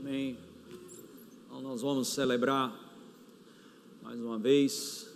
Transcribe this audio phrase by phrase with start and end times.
[0.00, 0.38] Amém.
[1.44, 2.72] Então nós vamos celebrar
[4.00, 5.12] mais uma vez.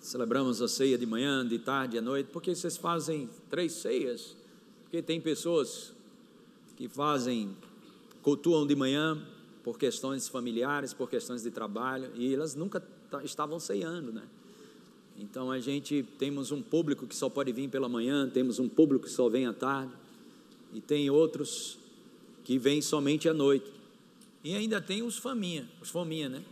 [0.00, 2.30] Celebramos a ceia de manhã, de tarde, à noite.
[2.32, 4.34] Por que vocês fazem três ceias?
[4.84, 5.92] Porque tem pessoas
[6.74, 7.54] que fazem,
[8.22, 9.22] cultuam de manhã
[9.62, 12.82] por questões familiares, por questões de trabalho, e elas nunca
[13.22, 14.26] estavam ceando, né?
[15.18, 19.04] Então a gente temos um público que só pode vir pela manhã, temos um público
[19.04, 19.92] que só vem à tarde,
[20.72, 21.81] e tem outros
[22.44, 23.70] que vêm somente à noite.
[24.44, 26.42] E ainda tem os faminha, os fominha, né?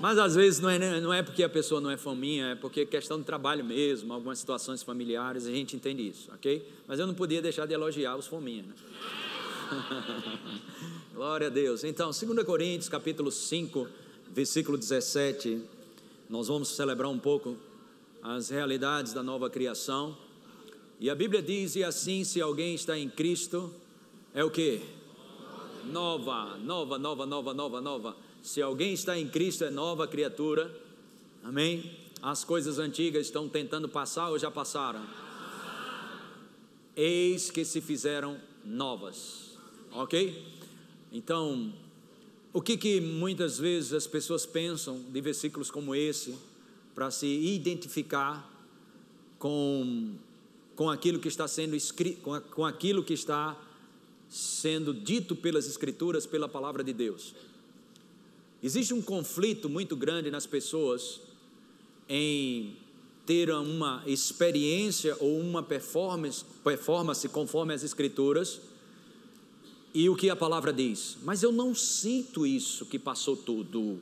[0.00, 2.80] Mas às vezes não é, não é porque a pessoa não é fominha, é porque
[2.80, 6.66] é questão de trabalho mesmo, algumas situações familiares, a gente entende isso, ok?
[6.88, 8.74] Mas eu não podia deixar de elogiar os fominha, né?
[11.14, 11.84] Glória a Deus.
[11.84, 13.86] Então, 2 Coríntios, capítulo 5,
[14.30, 15.60] versículo 17,
[16.30, 17.58] nós vamos celebrar um pouco
[18.22, 20.16] as realidades da nova criação.
[20.98, 23.74] E a Bíblia diz: "E assim, se alguém está em Cristo,
[24.34, 24.80] é o que?
[25.86, 28.16] Nova, nova, nova, nova, nova, nova.
[28.42, 30.70] Se alguém está em Cristo, é nova criatura.
[31.42, 31.98] Amém?
[32.22, 35.04] As coisas antigas estão tentando passar ou já passaram?
[36.94, 39.58] Eis que se fizeram novas.
[39.92, 40.46] Ok?
[41.12, 41.72] Então,
[42.52, 46.36] o que, que muitas vezes as pessoas pensam de versículos como esse
[46.94, 48.48] para se identificar
[49.38, 50.14] com,
[50.76, 53.58] com aquilo que está sendo escrito, com, com aquilo que está
[54.28, 57.34] sendo dito pelas Escrituras, pela palavra de Deus.
[58.62, 61.20] Existe um conflito muito grande nas pessoas
[62.08, 62.76] em
[63.24, 68.60] ter uma experiência ou uma performance, performance conforme as Escrituras
[69.94, 71.16] e o que a palavra diz.
[71.22, 74.00] Mas eu não sinto isso que passou tudo.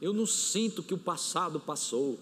[0.00, 2.18] Eu não sinto que o passado passou.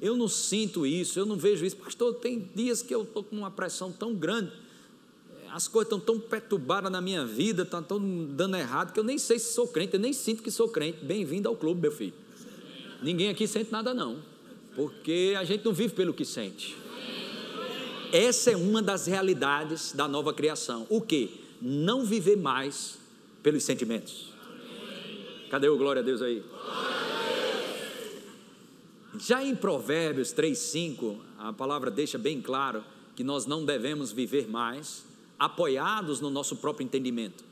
[0.00, 1.76] Eu não sinto isso, eu não vejo isso.
[1.76, 4.50] Pastor, tem dias que eu estou com uma pressão tão grande
[5.52, 9.04] as coisas estão tão perturbadas na minha vida, estão tá tão dando errado, que eu
[9.04, 11.04] nem sei se sou crente, eu nem sinto que sou crente.
[11.04, 12.14] Bem-vindo ao clube, meu filho.
[13.02, 14.18] Ninguém aqui sente nada, não,
[14.76, 16.76] porque a gente não vive pelo que sente.
[18.12, 20.86] Essa é uma das realidades da nova criação.
[20.88, 21.40] O que?
[21.60, 22.98] Não viver mais
[23.42, 24.30] pelos sentimentos.
[25.50, 26.42] Cadê o glória a Deus aí?
[29.18, 32.84] Já em Provérbios 3,5, a palavra deixa bem claro
[33.16, 35.04] que nós não devemos viver mais
[35.38, 37.42] apoiados no nosso próprio entendimento,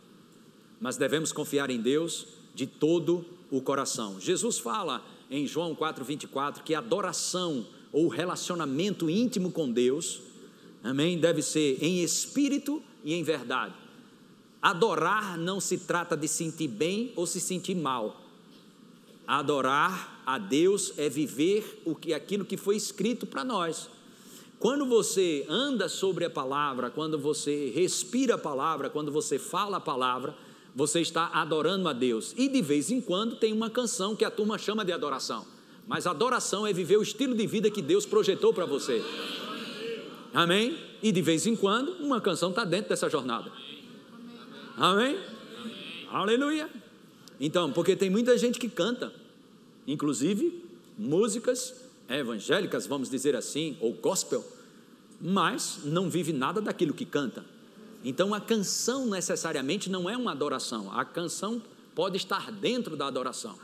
[0.81, 4.21] mas devemos confiar em Deus de todo o coração.
[4.21, 10.21] Jesus fala em João 4:24 que adoração ou relacionamento íntimo com Deus,
[10.85, 13.75] amém, deve ser em espírito e em verdade.
[14.63, 18.28] Adorar não se trata de sentir bem ou se sentir mal.
[19.29, 23.91] Adorar a Deus é viver o que aquilo que foi escrito para nós.
[24.59, 29.81] Quando você anda sobre a palavra, quando você respira a palavra, quando você fala a
[29.81, 30.35] palavra,
[30.75, 32.33] você está adorando a Deus.
[32.39, 35.47] E de vez em quando tem uma canção que a turma chama de adoração.
[35.87, 39.05] Mas adoração é viver o estilo de vida que Deus projetou para você.
[40.33, 40.75] Amém?
[41.03, 43.53] E de vez em quando uma canção está dentro dessa jornada.
[44.79, 45.19] Amém?
[46.11, 46.78] Aleluia.
[47.41, 49.13] Então, porque tem muita gente que canta,
[49.87, 50.65] inclusive
[50.99, 51.75] músicas
[52.09, 54.45] evangélicas, vamos dizer assim, ou gospel,
[55.21, 57.45] mas não vive nada daquilo que canta.
[58.05, 61.61] Então a canção necessariamente não é uma adoração, a canção
[61.95, 63.57] pode estar dentro da adoração.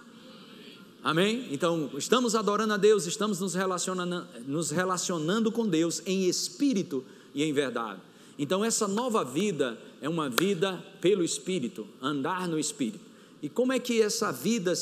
[1.02, 1.48] Amém?
[1.50, 7.04] Então, estamos adorando a Deus, estamos nos relacionando, nos relacionando com Deus em espírito
[7.34, 8.00] e em verdade.
[8.38, 13.13] Então, essa nova vida é uma vida pelo espírito, andar no espírito.
[13.44, 14.72] E como é que essa vida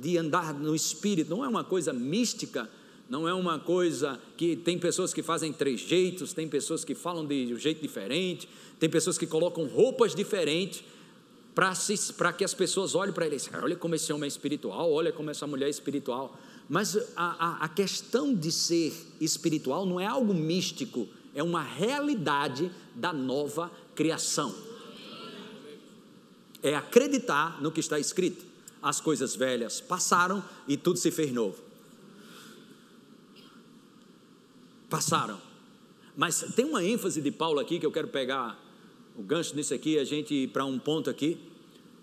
[0.00, 2.68] de andar no espírito não é uma coisa mística,
[3.08, 7.54] não é uma coisa que tem pessoas que fazem trejeitos, tem pessoas que falam de
[7.54, 8.48] um jeito diferente,
[8.80, 10.82] tem pessoas que colocam roupas diferentes
[11.54, 15.30] para que as pessoas olhem para eles, olha como esse homem é espiritual, olha como
[15.30, 16.36] essa mulher é espiritual.
[16.68, 22.72] Mas a, a, a questão de ser espiritual não é algo místico, é uma realidade
[22.92, 24.69] da nova criação.
[26.62, 28.44] É acreditar no que está escrito.
[28.82, 31.70] As coisas velhas passaram e tudo se fez novo.
[34.90, 35.40] passaram.
[36.16, 38.60] Mas tem uma ênfase de Paulo aqui que eu quero pegar
[39.16, 41.38] o gancho nisso aqui, a gente ir para um ponto aqui,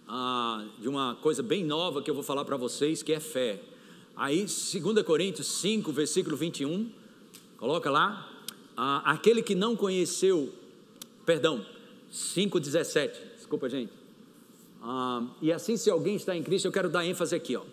[0.07, 3.59] ah, de uma coisa bem nova que eu vou falar para vocês, que é fé.
[4.15, 6.89] Aí, 2 Coríntios 5, versículo 21,
[7.57, 8.31] coloca lá,
[8.75, 10.53] ah, aquele que não conheceu,
[11.25, 11.65] perdão,
[12.11, 13.91] 5,17, desculpa gente,
[14.81, 17.63] ah, e assim se alguém está em Cristo, eu quero dar ênfase aqui, ó,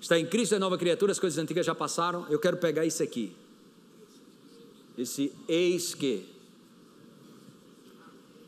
[0.00, 3.02] está em Cristo é nova criatura, as coisas antigas já passaram, eu quero pegar isso
[3.02, 3.34] aqui,
[4.96, 6.30] esse eis que.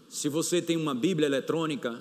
[0.09, 2.01] Se você tem uma Bíblia eletrônica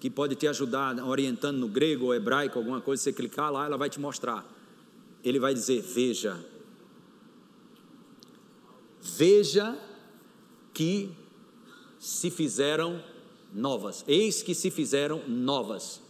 [0.00, 3.76] que pode te ajudar orientando no grego ou hebraico, alguma coisa, você clicar lá, ela
[3.76, 4.44] vai te mostrar.
[5.22, 6.44] Ele vai dizer: Veja.
[9.00, 9.78] Veja
[10.74, 11.10] que
[11.98, 13.02] se fizeram
[13.52, 14.04] novas.
[14.06, 16.00] Eis que se fizeram novas.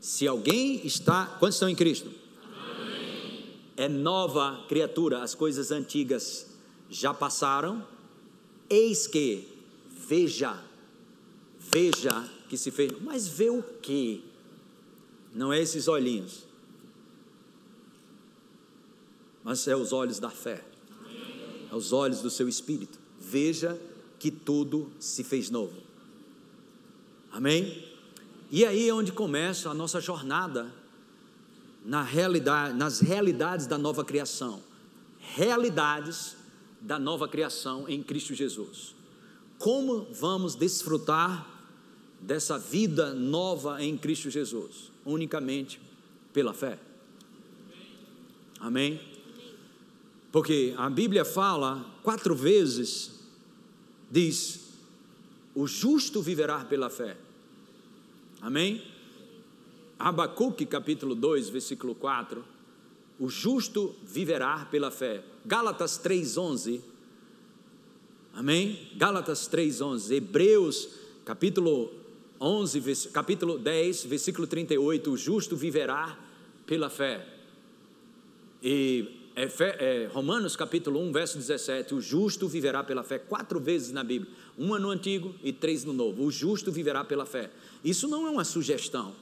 [0.00, 2.10] Se alguém está, quantos estão em Cristo?
[2.44, 3.44] Amém.
[3.76, 6.46] É nova criatura, as coisas antigas
[6.90, 7.86] já passaram.
[8.68, 9.48] Eis que,
[9.90, 10.62] veja,
[11.58, 12.92] veja que se fez.
[13.00, 14.24] Mas vê o que?
[15.34, 16.44] Não é esses olhinhos,
[19.44, 20.64] mas é os olhos da fé,
[21.70, 22.98] é os olhos do seu espírito.
[23.20, 23.78] Veja
[24.18, 25.76] que tudo se fez novo.
[27.36, 27.84] Amém?
[28.50, 30.72] E aí é onde começa a nossa jornada
[31.84, 34.62] na realidade, nas realidades da nova criação.
[35.20, 36.34] Realidades
[36.80, 38.94] da nova criação em Cristo Jesus.
[39.58, 41.46] Como vamos desfrutar
[42.22, 44.90] dessa vida nova em Cristo Jesus?
[45.04, 45.78] Unicamente
[46.32, 46.78] pela fé.
[48.58, 48.98] Amém?
[50.32, 53.10] Porque a Bíblia fala quatro vezes,
[54.10, 54.70] diz:
[55.54, 57.25] o justo viverá pela fé.
[58.46, 58.80] Amém?
[59.98, 62.44] Abacuque capítulo 2, versículo 4.
[63.18, 65.24] O justo viverá pela fé.
[65.44, 66.80] Gálatas 3:11.
[68.32, 68.92] Amém?
[68.94, 70.14] Gálatas 3:11.
[70.14, 70.90] Hebreus
[71.24, 71.92] capítulo
[72.40, 76.16] 11, capítulo 10, versículo 38, o justo viverá
[76.64, 77.26] pela fé.
[78.62, 83.92] E é, é, Romanos capítulo 1, verso 17, o justo viverá pela fé, quatro vezes
[83.92, 86.24] na Bíblia, uma no Antigo e três no Novo.
[86.24, 87.50] O justo viverá pela fé.
[87.86, 89.14] Isso não é uma sugestão.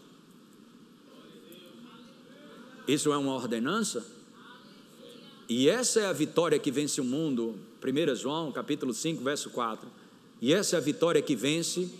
[2.88, 4.02] Isso é uma ordenança.
[5.46, 7.58] E essa é a vitória que vence o mundo.
[7.84, 9.86] 1 João, capítulo 5, verso 4.
[10.40, 11.90] E essa é a vitória que vence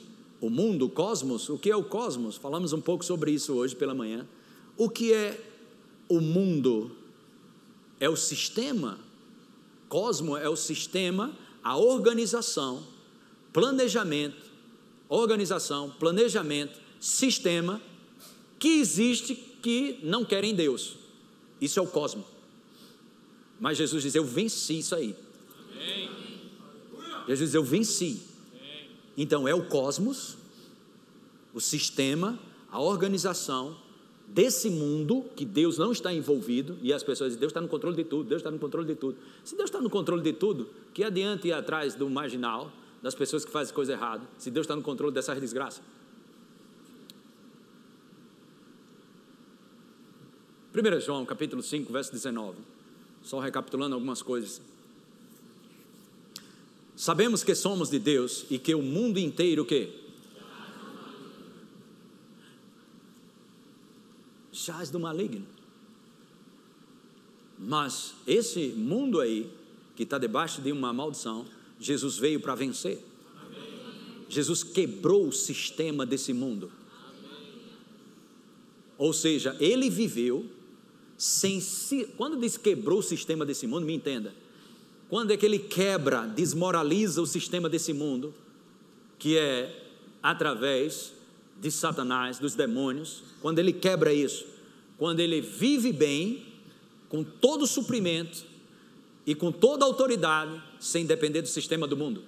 [0.41, 1.51] o mundo, o cosmos.
[1.51, 2.37] O que é o cosmos?
[2.37, 4.27] Falamos um pouco sobre isso hoje pela manhã.
[4.79, 5.39] O que é
[6.09, 6.91] o mundo?
[8.01, 8.99] É o sistema.
[9.87, 11.31] Cosmo é o sistema,
[11.63, 12.83] a organização,
[13.53, 14.54] planejamento,
[15.09, 17.81] organização, planejamento, sistema
[18.59, 20.97] que existe que não querem Deus.
[21.61, 22.25] Isso é o cosmo.
[23.61, 25.15] Mas Jesus diz: Eu venci isso aí.
[25.73, 26.11] Amém.
[27.29, 28.23] Jesus diz: Eu venci.
[28.53, 28.91] Amém.
[29.17, 30.37] Então é o cosmos,
[31.53, 32.39] o sistema,
[32.71, 33.77] a organização
[34.27, 37.97] desse mundo que Deus não está envolvido e as pessoas dizem: Deus está no controle
[37.97, 39.17] de tudo, Deus está no controle de tudo.
[39.45, 42.73] Se Deus está no controle de tudo, que adianta ir atrás do marginal,
[43.05, 45.85] das pessoas que fazem coisa errada, se Deus está no controle dessas desgraças?
[50.75, 52.57] 1 João capítulo 5, verso 19.
[53.23, 54.59] Só recapitulando algumas coisas.
[56.97, 59.93] Sabemos que somos de Deus e que o mundo inteiro o quê?
[64.51, 65.47] Jaz do maligno.
[67.59, 69.53] Mas esse mundo aí,
[69.95, 71.45] que está debaixo de uma maldição,
[71.81, 72.99] Jesus veio para vencer.
[74.29, 76.71] Jesus quebrou o sistema desse mundo.
[78.97, 80.47] Ou seja, ele viveu
[81.17, 81.61] sem
[82.17, 84.35] quando diz quebrou o sistema desse mundo, me entenda.
[85.09, 88.35] Quando é que ele quebra, desmoraliza o sistema desse mundo,
[89.19, 89.85] que é
[90.23, 91.13] através
[91.61, 94.47] de Satanás, dos demônios, quando ele quebra isso,
[94.99, 96.47] quando ele vive bem,
[97.09, 98.45] com todo o suprimento
[99.27, 102.23] e com toda a autoridade, sem depender do sistema do mundo.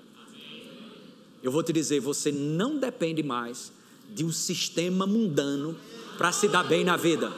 [1.43, 3.73] Eu vou te dizer, você não depende mais
[4.11, 5.77] de um sistema mundano
[6.17, 7.33] para se dar bem na vida.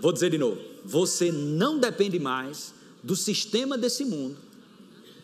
[0.00, 2.72] Vou dizer de novo: você não depende mais
[3.02, 4.36] do sistema desse mundo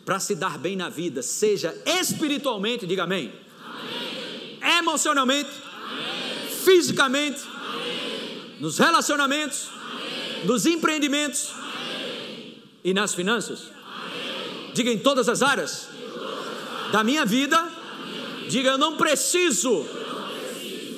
[0.04, 3.32] para se dar bem na vida, seja espiritualmente, diga amém,
[3.64, 4.78] amém.
[4.78, 6.50] emocionalmente, amém.
[6.62, 8.56] fisicamente, amém.
[8.60, 9.70] nos relacionamentos,
[10.44, 11.63] nos empreendimentos
[12.84, 13.70] e nas finanças.
[14.74, 15.88] Diga em todas as áreas
[16.92, 17.68] da minha vida,
[18.48, 19.84] diga eu não preciso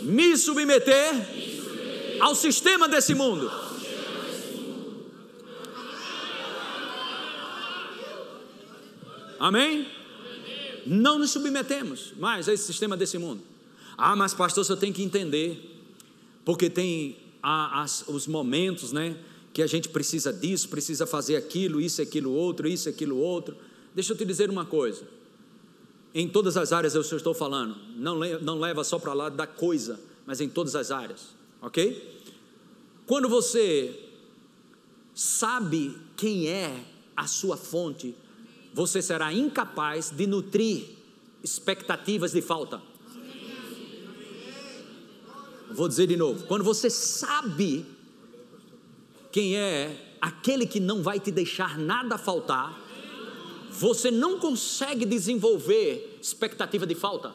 [0.02, 3.50] me submeter ao sistema desse mundo
[9.38, 9.86] Amém?
[10.86, 13.42] Não nos submetemos mais a esse sistema desse mundo.
[13.96, 15.84] Ah, mas pastor, você tem que entender,
[16.44, 19.16] porque tem as, os momentos, né,
[19.56, 23.56] que a gente precisa disso, precisa fazer aquilo, isso, aquilo, outro, isso, aquilo, outro.
[23.94, 25.08] Deixa eu te dizer uma coisa.
[26.14, 29.98] Em todas as áreas eu estou falando, não, não leva só para lá da coisa,
[30.26, 31.28] mas em todas as áreas,
[31.62, 32.20] ok?
[33.06, 33.98] Quando você
[35.14, 36.78] sabe quem é
[37.16, 38.14] a sua fonte,
[38.74, 40.84] você será incapaz de nutrir
[41.42, 42.82] expectativas de falta.
[45.70, 47.95] Vou dizer de novo: quando você sabe
[49.36, 52.74] quem é aquele que não vai te deixar nada faltar,
[53.70, 57.34] você não consegue desenvolver expectativa de falta.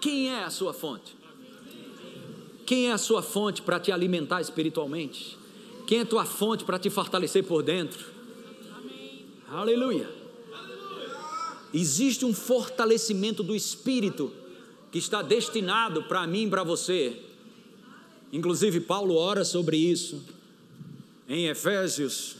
[0.00, 1.14] Quem é a sua fonte?
[2.64, 5.36] Quem é a sua fonte para te alimentar espiritualmente?
[5.86, 8.06] Quem é a tua fonte para te fortalecer por dentro?
[9.48, 10.08] Aleluia.
[11.74, 14.32] Existe um fortalecimento do espírito
[14.92, 17.18] que está destinado para mim e para você.
[18.30, 20.22] Inclusive, Paulo ora sobre isso
[21.26, 22.36] em Efésios.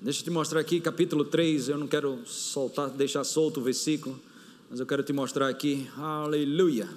[0.00, 1.68] Deixa eu te mostrar aqui, capítulo 3.
[1.68, 4.20] Eu não quero soltar, deixar solto o versículo.
[4.68, 6.88] Mas eu quero te mostrar aqui, aleluia.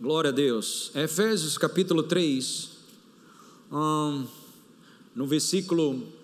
[0.00, 0.90] Glória a Deus.
[0.94, 2.70] Efésios capítulo 3,
[3.72, 4.26] um,
[5.14, 6.15] no versículo.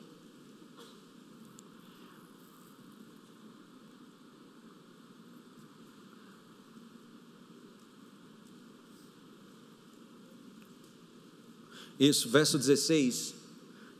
[12.04, 13.34] Isso, verso 16.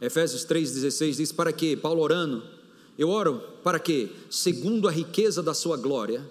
[0.01, 1.77] Efésios 3,16 diz: Para que?
[1.77, 2.43] Paulo orando
[2.99, 6.25] eu oro para que, segundo a riqueza da sua glória,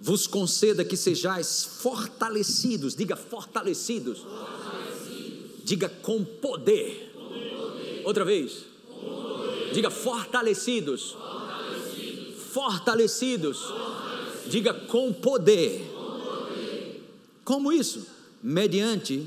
[0.00, 5.64] vos conceda que sejais fortalecidos, diga fortalecidos, fortalecidos.
[5.64, 7.12] diga com poder.
[7.14, 8.02] com poder.
[8.04, 9.72] Outra vez, poder.
[9.72, 13.60] diga fortalecidos, fortalecidos, fortalecidos.
[13.60, 14.50] fortalecidos.
[14.50, 15.92] diga com poder.
[15.94, 17.02] com poder.
[17.44, 18.06] Como isso?
[18.42, 19.26] Mediante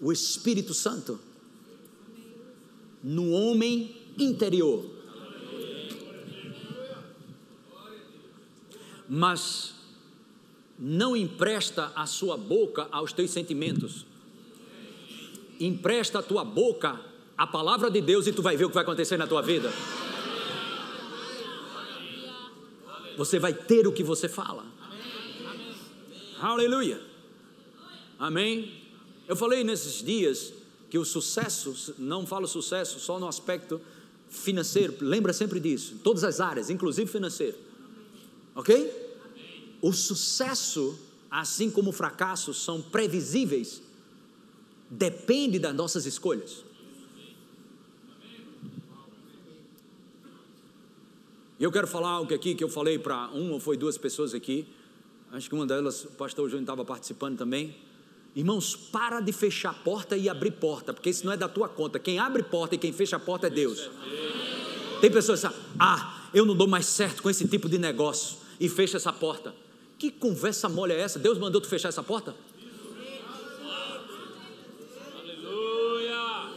[0.00, 1.18] o Espírito Santo
[3.02, 4.98] no homem interior
[9.08, 9.74] mas
[10.78, 14.04] não empresta a sua boca aos teus sentimentos.
[15.58, 17.00] Empresta a tua boca
[17.36, 19.72] a palavra de Deus e tu vai ver o que vai acontecer na tua vida.
[23.16, 24.64] Você vai ter o que você fala.
[26.40, 27.00] Aleluia.
[28.18, 28.87] Amém.
[29.28, 30.54] Eu falei nesses dias
[30.88, 33.78] que o sucesso, não falo sucesso só no aspecto
[34.30, 37.56] financeiro, lembra sempre disso, em todas as áreas, inclusive financeiro.
[38.54, 38.90] Ok?
[39.82, 40.98] O sucesso,
[41.30, 43.82] assim como o fracasso, são previsíveis,
[44.90, 46.64] depende das nossas escolhas.
[51.60, 54.32] E eu quero falar algo aqui que eu falei para uma ou foi duas pessoas
[54.32, 54.66] aqui.
[55.32, 57.76] Acho que uma delas, o pastor Júnior estava participando também.
[58.34, 61.68] Irmãos, para de fechar a porta e abrir porta, porque isso não é da tua
[61.68, 61.98] conta.
[61.98, 63.90] Quem abre porta e quem fecha a porta é Deus.
[65.00, 68.36] Tem pessoas que dizem, ah, eu não dou mais certo com esse tipo de negócio
[68.60, 69.54] e fecha essa porta.
[69.98, 71.18] Que conversa mole é essa?
[71.18, 72.34] Deus mandou tu fechar essa porta?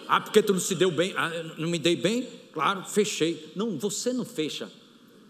[0.08, 2.28] Ah, porque tu não se deu bem, ah, não me dei bem?
[2.52, 3.52] Claro, fechei.
[3.56, 4.70] Não, você não fecha.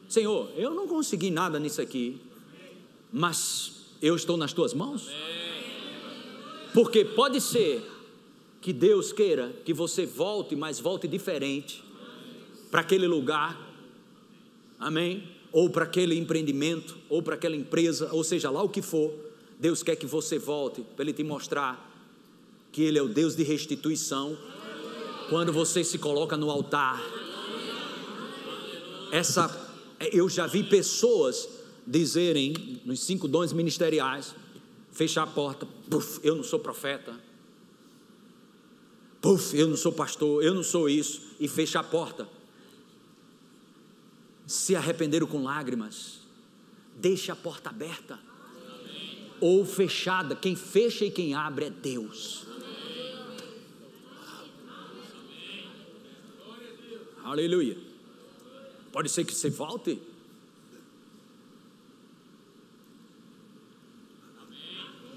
[0.10, 2.20] Senhor, eu não consegui nada nisso aqui,
[3.14, 3.72] mas
[4.02, 5.08] eu estou nas tuas mãos.
[6.74, 7.84] Porque pode ser
[8.62, 11.84] que Deus queira que você volte, mas volte diferente
[12.70, 13.70] para aquele lugar.
[14.80, 15.42] Amém?
[15.52, 19.14] ou para aquele empreendimento, ou para aquela empresa, ou seja lá o que for,
[19.60, 21.90] Deus quer que você volte para Ele te mostrar
[22.72, 24.38] que Ele é o Deus de restituição.
[25.30, 27.02] Quando você se coloca no altar,
[29.12, 29.70] essa,
[30.12, 31.50] eu já vi pessoas
[31.86, 34.34] dizerem nos cinco dons ministeriais,
[34.92, 37.14] fechar a porta, puf, eu não sou profeta,
[39.22, 42.28] puf, eu não sou pastor, eu não sou isso, e fecha a porta
[44.52, 46.20] se arrependeram com lágrimas.
[46.98, 48.20] Deixe a porta aberta
[49.40, 50.36] ou fechada.
[50.36, 52.46] Quem fecha e quem abre é Deus.
[57.24, 57.78] Aleluia.
[58.92, 60.02] Pode ser que você volte.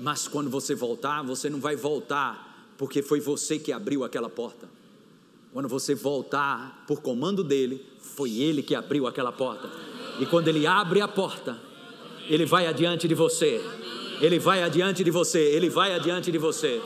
[0.05, 4.69] Mas quando você voltar, você não vai voltar porque foi você que abriu aquela porta.
[5.51, 9.67] Quando você voltar por comando dele, foi ele que abriu aquela porta.
[10.21, 11.59] E quando ele abre a porta,
[12.29, 13.65] ele vai adiante de você.
[14.21, 15.41] Ele vai adiante de você.
[15.41, 16.83] Ele vai adiante de você.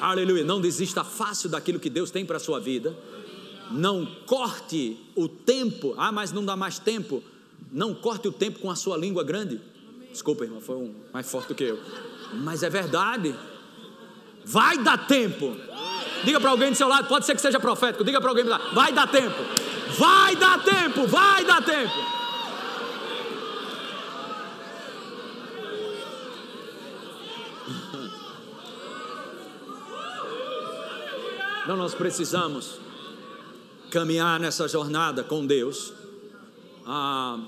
[0.00, 0.44] Aleluia.
[0.44, 2.96] Não desista fácil daquilo que Deus tem para a sua vida.
[3.70, 5.92] Não corte o tempo.
[5.98, 7.22] Ah, mas não dá mais tempo.
[7.70, 9.60] Não corte o tempo com a sua língua grande.
[10.18, 11.78] Desculpa, irmão, foi um mais forte do que eu.
[12.42, 13.32] Mas é verdade.
[14.44, 15.56] Vai dar tempo.
[16.24, 18.02] Diga para alguém do seu lado, pode ser que seja profético.
[18.02, 19.36] Diga para alguém do lado, vai dar tempo.
[19.96, 21.94] Vai dar tempo, vai dar tempo.
[31.62, 32.80] Então nós precisamos
[33.88, 35.92] caminhar nessa jornada com Deus
[36.84, 37.38] ah,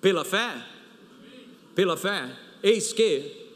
[0.00, 0.75] pela fé,
[1.76, 2.34] pela fé.
[2.62, 3.46] Eis que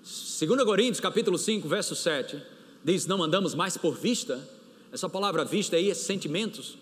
[0.00, 2.40] 2 Coríntios capítulo 5, verso 7,
[2.82, 4.48] diz: Não andamos mais por vista.
[4.90, 6.78] Essa palavra vista aí é sentimentos.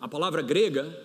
[0.00, 0.98] A palavra grega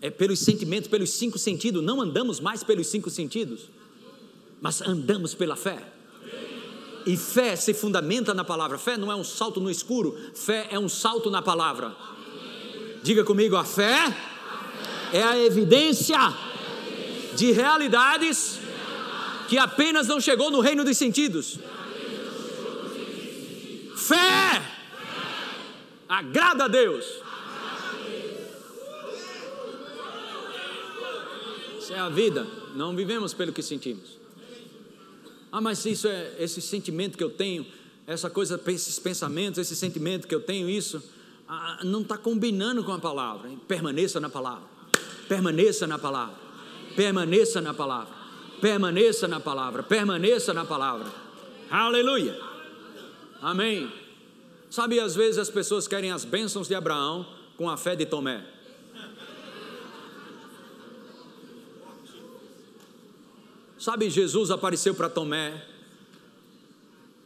[0.00, 1.82] é pelos sentimentos, pelos cinco sentidos.
[1.82, 3.70] Não andamos mais pelos cinco sentidos,
[4.60, 5.82] mas andamos pela fé.
[7.06, 8.78] E fé se fundamenta na palavra.
[8.78, 11.96] Fé não é um salto no escuro, fé é um salto na palavra.
[13.02, 14.14] Diga comigo: a fé
[15.12, 16.18] é a evidência
[17.36, 18.58] de realidades
[19.48, 21.58] que apenas não chegou no reino dos sentidos.
[23.96, 24.62] Fé
[26.08, 27.04] agrada a Deus.
[31.78, 32.46] Isso é a vida.
[32.74, 34.18] Não vivemos pelo que sentimos.
[35.52, 37.64] Ah, mas isso é esse sentimento que eu tenho,
[38.06, 41.02] essa coisa, esses pensamentos, esse sentimento que eu tenho, isso
[41.48, 43.50] ah, não está combinando com a palavra.
[43.68, 44.64] Permaneça na palavra.
[45.28, 46.43] Permaneça na palavra.
[46.96, 48.14] Permaneça na palavra.
[48.60, 51.12] Permaneça na palavra, permaneça na palavra.
[51.70, 52.38] Aleluia.
[53.42, 53.92] Amém.
[54.70, 58.44] Sabe, às vezes as pessoas querem as bênçãos de Abraão com a fé de Tomé.
[63.78, 65.62] Sabe, Jesus apareceu para Tomé,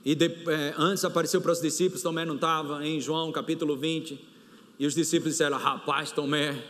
[0.05, 4.19] e de, é, antes apareceu para os discípulos, Tomé não estava, em João capítulo 20,
[4.77, 6.61] e os discípulos disseram: Rapaz, Tomé,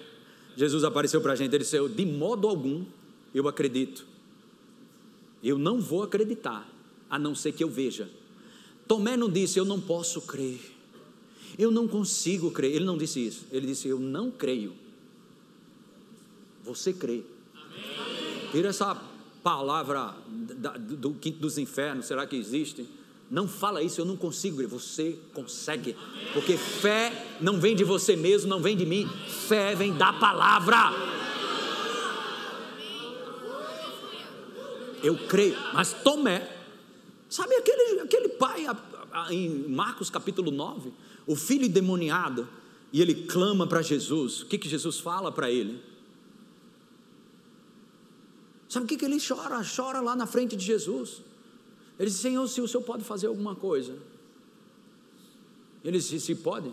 [0.59, 2.85] Jesus apareceu para a gente, ele disse: De modo algum
[3.33, 4.05] eu acredito.
[5.41, 6.69] Eu não vou acreditar,
[7.09, 8.11] a não ser que eu veja.
[8.89, 10.59] Tomé não disse, eu não posso crer,
[11.57, 12.75] eu não consigo crer.
[12.75, 14.73] Ele não disse isso, ele disse, eu não creio.
[16.65, 17.23] Você crê.
[18.51, 19.01] Tira essa
[19.45, 20.17] palavra
[20.99, 22.85] do quinto dos infernos, será que existe?
[23.31, 24.67] Não fala isso, eu não consigo.
[24.69, 25.95] Você consegue,
[26.33, 29.09] porque fé não vem de você mesmo, não vem de mim,
[29.47, 31.19] fé vem da palavra.
[35.03, 35.57] eu creio.
[35.73, 36.49] Mas Tomé,
[37.29, 38.67] sabe aquele, aquele pai
[39.31, 40.93] em Marcos capítulo 9,
[41.27, 42.49] o filho endemoniado,
[42.93, 44.43] e ele clama para Jesus.
[44.43, 45.83] O que, que Jesus fala para ele?
[48.69, 49.63] Sabe o que, que ele chora?
[49.65, 51.23] Chora lá na frente de Jesus.
[51.99, 53.97] Ele diz: Senhor, se o Senhor pode fazer alguma coisa.
[55.85, 56.73] Ele disse: Se pode,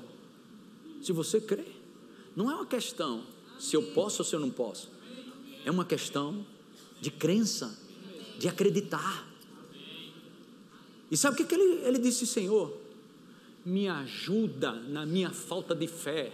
[1.02, 1.66] se você crê.
[2.36, 3.24] Não é uma questão
[3.58, 4.90] se eu posso ou se eu não posso.
[5.64, 6.46] É uma questão
[7.00, 7.78] de crença
[8.38, 9.26] de acreditar.
[11.10, 12.76] E sabe o que, que ele, ele disse, Senhor?
[13.66, 16.34] Me ajuda na minha falta de fé,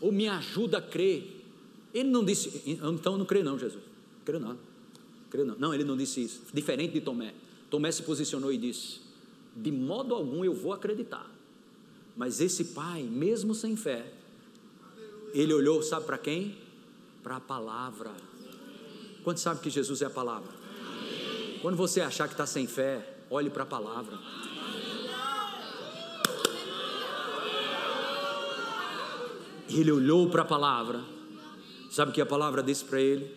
[0.00, 1.40] ou me ajuda a crer.
[1.92, 3.82] Ele não disse, então não creio não, Jesus.
[4.24, 4.58] Creio não.
[5.30, 5.56] Creio não.
[5.56, 6.42] Não, ele não disse isso.
[6.52, 7.34] Diferente de Tomé.
[7.72, 9.00] Tomé se posicionou e disse:
[9.56, 11.26] De modo algum eu vou acreditar.
[12.14, 14.12] Mas esse pai, mesmo sem fé,
[15.32, 16.54] ele olhou, sabe para quem?
[17.22, 18.10] Para a palavra.
[19.24, 20.52] Quantos sabe que Jesus é a palavra?
[21.62, 24.18] Quando você achar que está sem fé, olhe para a palavra.
[29.70, 31.02] Ele olhou para a palavra.
[31.90, 33.34] Sabe o que a palavra disse para ele?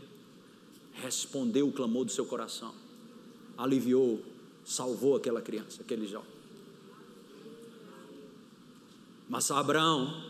[0.92, 2.85] Respondeu o clamor do seu coração.
[3.58, 4.22] Aliviou,
[4.66, 6.36] salvou aquela criança, aquele jovem.
[9.30, 10.24] Mas Abraão,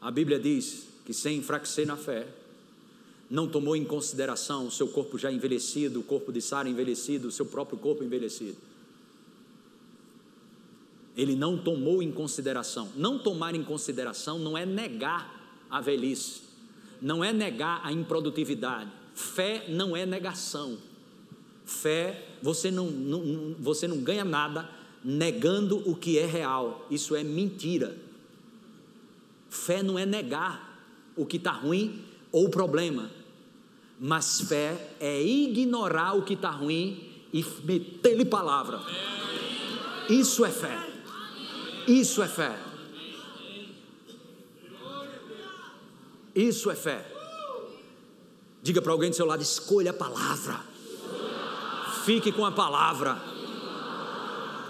[0.00, 2.26] a Bíblia diz que sem enfraquecer na fé,
[3.30, 7.30] não tomou em consideração o seu corpo já envelhecido, o corpo de Sara envelhecido, o
[7.30, 8.56] seu próprio corpo envelhecido.
[11.16, 12.88] Ele não tomou em consideração.
[12.96, 16.42] Não tomar em consideração não é negar a velhice,
[17.00, 18.90] não é negar a improdutividade.
[19.14, 20.78] Fé não é negação.
[21.70, 24.68] Fé, você não, não, você não ganha nada
[25.04, 26.84] negando o que é real.
[26.90, 27.96] Isso é mentira.
[29.48, 30.84] Fé não é negar
[31.16, 33.08] o que está ruim ou o problema.
[34.00, 38.80] Mas fé é ignorar o que está ruim e meter-lhe palavra.
[40.08, 40.76] Isso é fé.
[41.86, 42.58] Isso é fé.
[46.34, 47.06] Isso é fé.
[48.60, 50.69] Diga para alguém do seu lado: escolha a palavra.
[52.04, 53.16] Fique com a palavra.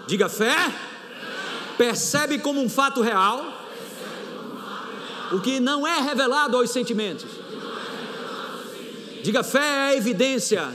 [0.07, 0.55] Diga fé.
[1.77, 3.61] Percebe como um fato real
[5.31, 7.29] o que não é revelado aos sentimentos.
[9.23, 10.69] Diga fé é evidência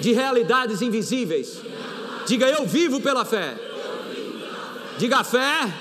[0.00, 1.60] de realidades invisíveis.
[2.26, 3.56] Diga eu vivo pela fé.
[4.98, 5.72] Diga a fé,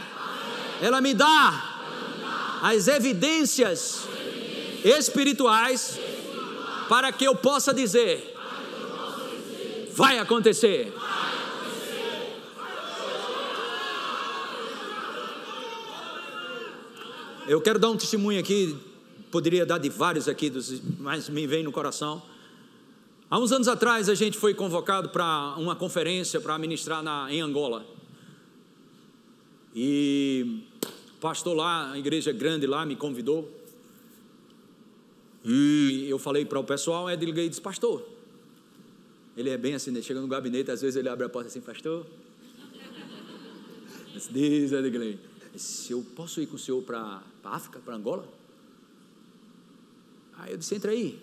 [0.81, 4.07] ela me dá as evidências
[4.83, 5.99] espirituais
[6.89, 8.30] para que eu possa dizer:
[9.93, 10.93] vai acontecer.
[17.47, 18.77] Eu quero dar um testemunho aqui,
[19.31, 20.51] poderia dar de vários aqui,
[20.99, 22.21] mas me vem no coração.
[23.29, 27.41] Há uns anos atrás a gente foi convocado para uma conferência para ministrar na, em
[27.41, 27.85] Angola.
[29.73, 30.63] E
[31.15, 33.49] o pastor lá, a igreja grande lá, me convidou.
[35.43, 38.05] E eu falei para o pessoal, é Gay disse, pastor,
[39.35, 40.01] ele é bem assim, né?
[40.01, 42.05] chega no gabinete, às vezes ele abre a porta assim, pastor.
[44.29, 45.19] Diz Edgley,
[45.55, 48.27] se eu posso ir com o senhor para a África, para Angola?
[50.37, 51.19] Aí eu disse, entra aí.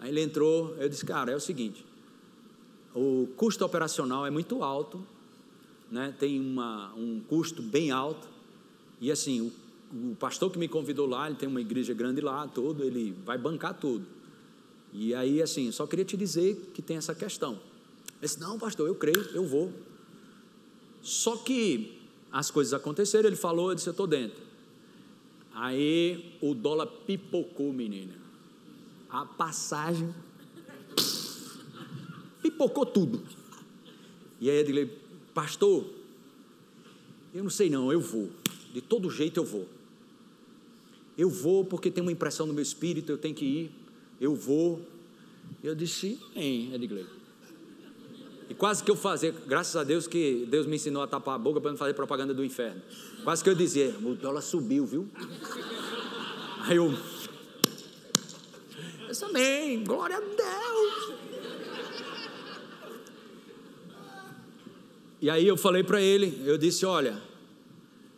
[0.00, 1.84] Aí ele entrou, eu disse, cara, é o seguinte,
[2.94, 5.04] o custo operacional é muito alto,
[5.90, 6.14] né?
[6.18, 8.26] tem uma, um custo bem alto,
[9.00, 12.46] e assim, o, o pastor que me convidou lá, ele tem uma igreja grande lá,
[12.48, 14.06] todo, ele vai bancar tudo.
[14.92, 17.52] E aí, assim, só queria te dizer que tem essa questão.
[17.52, 17.60] Ele
[18.20, 19.72] disse, não, pastor, eu creio, eu vou.
[21.02, 21.98] Só que
[22.30, 24.42] as coisas aconteceram, ele falou, eu disse, eu estou dentro.
[25.54, 28.14] Aí o dólar pipocou, menina.
[29.08, 30.14] A passagem
[32.42, 33.22] pipocou tudo.
[34.40, 34.98] E aí ele disse,
[35.34, 35.86] pastor,
[37.34, 38.30] eu não sei não, eu vou.
[38.72, 39.66] De todo jeito eu vou.
[41.16, 43.81] Eu vou porque tem uma impressão no meu espírito, eu tenho que ir.
[44.22, 44.80] Eu vou.
[45.64, 47.04] Eu disse, hein, Edgley.
[48.48, 51.38] E quase que eu fazia, graças a Deus que Deus me ensinou a tapar a
[51.38, 52.80] boca para não fazer propaganda do inferno.
[53.24, 55.08] Quase que eu dizia, o dólar subiu, viu?
[56.62, 56.94] Aí eu.
[59.08, 61.18] Eu também, glória a Deus.
[65.20, 67.20] E aí eu falei para ele, eu disse, olha,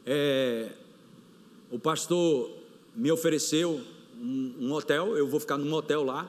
[0.07, 0.71] é,
[1.71, 2.51] o pastor
[2.95, 3.94] me ofereceu
[4.25, 6.29] um, hotel, eu vou ficar num hotel lá.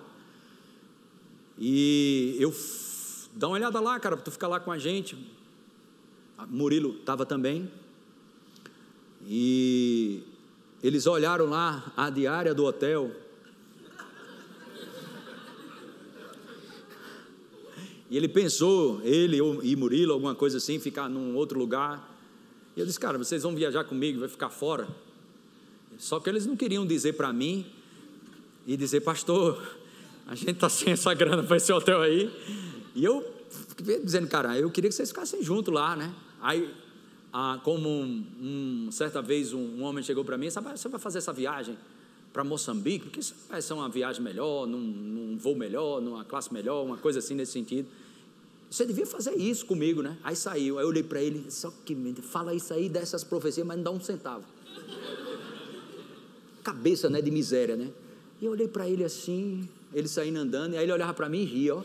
[1.58, 2.52] E eu
[3.38, 5.18] Dá uma olhada lá, cara, para tu ficar lá com a gente.
[6.48, 7.70] Murilo estava também.
[9.28, 10.24] E
[10.82, 13.12] eles olharam lá a diária do hotel.
[18.10, 22.10] E ele pensou, ele e Murilo, alguma coisa assim, ficar num outro lugar.
[22.74, 24.88] E eu disse, cara, vocês vão viajar comigo, vai ficar fora.
[25.98, 27.66] Só que eles não queriam dizer para mim
[28.66, 29.62] e dizer, pastor,
[30.26, 32.32] a gente está sem essa grana para esse hotel aí.
[32.96, 33.36] E eu
[34.04, 36.14] dizendo, cara, eu queria que vocês ficassem juntos lá, né?
[36.42, 36.74] Aí,
[37.32, 41.00] ah, como um, um, certa vez um, um homem chegou para mim, sabe, você vai
[41.00, 41.78] fazer essa viagem
[42.32, 46.54] para Moçambique, porque isso vai ser uma viagem melhor, num, num voo melhor, numa classe
[46.54, 47.88] melhor, uma coisa assim nesse sentido.
[48.70, 50.18] Você devia fazer isso comigo, né?
[50.24, 53.78] Aí saiu, aí eu olhei para ele, só que fala isso aí dessas profecias, mas
[53.78, 54.44] não dá um centavo.
[56.64, 57.90] Cabeça, né, de miséria, né?
[58.42, 61.42] E eu olhei para ele assim, ele saindo andando, e aí ele olhava para mim
[61.42, 61.84] e ria, ó.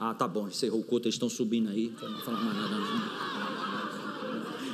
[0.00, 1.92] Ah, tá bom, encerrou o culto, eles estão subindo aí.
[2.00, 2.76] Não falar mais nada.
[2.76, 3.28] Não.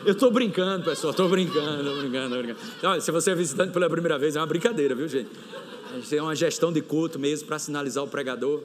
[0.05, 2.61] Eu estou brincando, pessoal, estou brincando, estou brincando, brincando.
[2.79, 5.31] Então, se você é visitante pela primeira vez, é uma brincadeira, viu, gente?
[6.11, 8.63] Tem uma gestão de culto mesmo para sinalizar o pregador,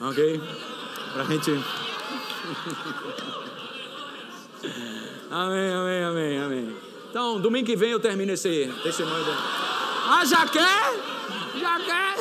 [0.00, 0.40] ok?
[1.12, 1.50] Para a gente.
[5.30, 6.74] amém, amém, amém, amém.
[7.10, 9.26] Então, domingo que vem eu termino esse testemunho.
[10.10, 11.60] Ah, já quer?
[11.60, 12.16] Já quer?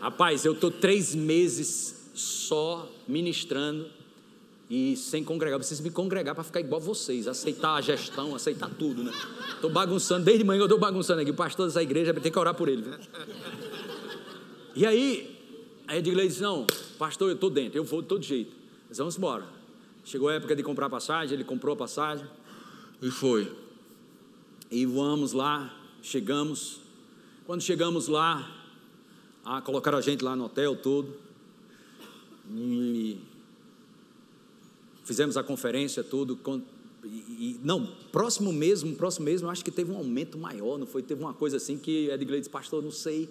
[0.00, 3.86] Rapaz, eu estou três meses só ministrando
[4.68, 5.56] e sem congregar.
[5.60, 9.12] Preciso me congregar para ficar igual vocês, aceitar a gestão, aceitar tudo, né?
[9.54, 11.30] Estou bagunçando, desde manhã eu estou bagunçando aqui.
[11.30, 12.82] O pastor dessa igreja tem que orar por ele.
[12.82, 12.94] Viu?
[14.74, 15.38] E aí,
[15.86, 16.66] a Edgley disse: Não,
[16.98, 18.52] pastor, eu estou dentro, eu vou de todo jeito.
[18.88, 19.44] Mas vamos embora.
[20.04, 22.26] Chegou a época de comprar passagem, ele comprou a passagem
[23.00, 23.52] e foi.
[24.70, 26.80] E vamos lá, chegamos.
[27.46, 28.50] Quando chegamos lá,
[29.44, 31.14] ah, colocaram a gente lá no hotel, tudo.
[32.50, 33.18] E
[35.04, 36.38] fizemos a conferência, tudo.
[37.04, 41.02] E, não, próximo mesmo, próximo mesmo, acho que teve um aumento maior, não foi?
[41.02, 43.28] Teve uma coisa assim que Edgley disse, pastor, não sei.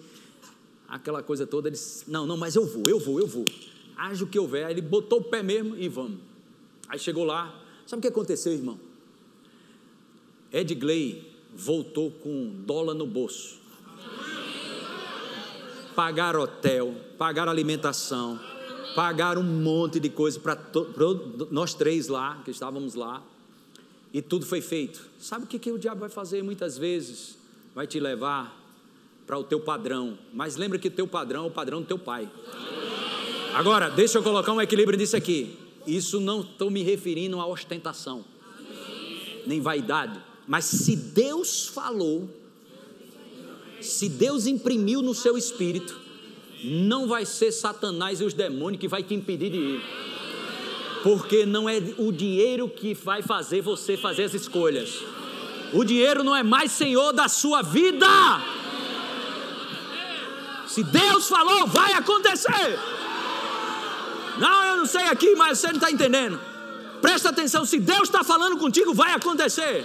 [0.88, 3.44] Aquela coisa toda, ele disse, não, não, mas eu vou, eu vou, eu vou.
[3.96, 4.64] Haja o que houver.
[4.64, 6.18] Aí ele botou o pé mesmo e vamos.
[6.88, 8.85] Aí chegou lá, sabe o que aconteceu, irmão?
[10.52, 11.22] Edgley
[11.54, 13.66] voltou com dólar no bolso
[15.96, 18.38] pagar hotel, pagar alimentação,
[18.94, 20.58] pagar um monte de coisa para
[21.50, 23.22] nós três lá, que estávamos lá,
[24.12, 25.08] e tudo foi feito.
[25.18, 27.38] Sabe o que, que o diabo vai fazer muitas vezes?
[27.74, 28.62] Vai te levar
[29.26, 31.98] para o teu padrão, mas lembra que o teu padrão é o padrão do teu
[31.98, 32.28] pai.
[33.54, 35.58] Agora, deixa eu colocar um equilíbrio nisso aqui.
[35.86, 38.22] Isso não estou me referindo a ostentação,
[39.46, 42.28] nem vaidade, mas se Deus falou,
[43.80, 45.98] se Deus imprimiu no seu espírito,
[46.64, 49.82] não vai ser Satanás e os demônios que vai te impedir de ir.
[51.02, 55.02] Porque não é o dinheiro que vai fazer você fazer as escolhas.
[55.72, 58.06] O dinheiro não é mais senhor da sua vida.
[60.66, 62.78] Se Deus falou, vai acontecer.
[64.38, 66.40] Não, eu não sei aqui, mas você não está entendendo.
[67.00, 69.84] Presta atenção, se Deus está falando contigo, vai acontecer.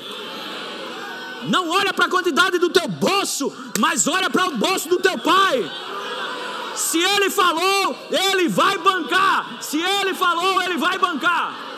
[1.49, 5.17] Não olha para a quantidade do teu bolso, mas olha para o bolso do teu
[5.19, 5.69] pai.
[6.75, 9.61] Se ele falou, ele vai bancar.
[9.61, 11.71] Se ele falou, ele vai bancar.